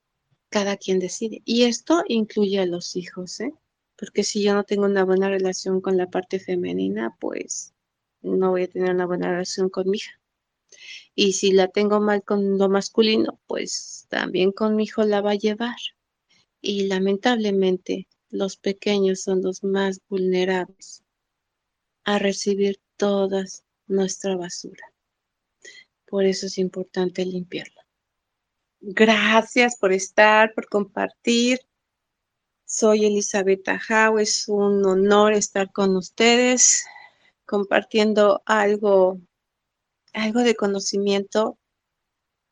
[0.50, 1.42] cada quien decide.
[1.46, 3.54] Y esto incluye a los hijos, ¿eh?
[4.00, 7.74] Porque si yo no tengo una buena relación con la parte femenina, pues
[8.22, 10.20] no voy a tener una buena relación con mi hija.
[11.16, 15.32] Y si la tengo mal con lo masculino, pues también con mi hijo la va
[15.32, 15.76] a llevar.
[16.62, 21.04] Y lamentablemente los pequeños son los más vulnerables
[22.06, 23.44] a recibir toda
[23.88, 24.94] nuestra basura.
[26.06, 27.86] Por eso es importante limpiarla.
[28.80, 31.60] Gracias por estar, por compartir.
[32.72, 36.86] Soy Elizabeth Ajao, es un honor estar con ustedes
[37.48, 39.20] compartiendo algo,
[40.14, 41.58] algo de conocimiento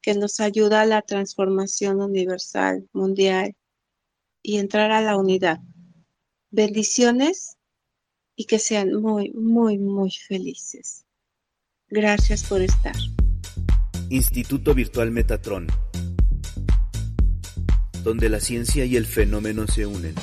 [0.02, 3.56] que nos ayuda a la transformación universal, mundial
[4.42, 5.60] y entrar a la unidad.
[6.50, 7.58] Bendiciones
[8.36, 11.06] y que sean muy, muy, muy felices.
[11.90, 12.96] Gracias por estar.
[14.10, 15.68] Instituto Virtual Metatron.
[18.04, 20.16] Donde la ciencia y el fenómeno se unen.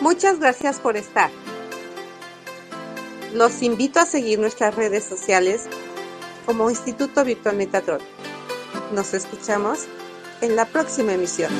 [0.00, 1.30] Muchas gracias por estar.
[3.34, 5.64] Los invito a seguir nuestras redes sociales
[6.46, 8.00] como Instituto Virtual Metatron.
[8.94, 9.86] Nos escuchamos
[10.40, 11.50] en la próxima emisión.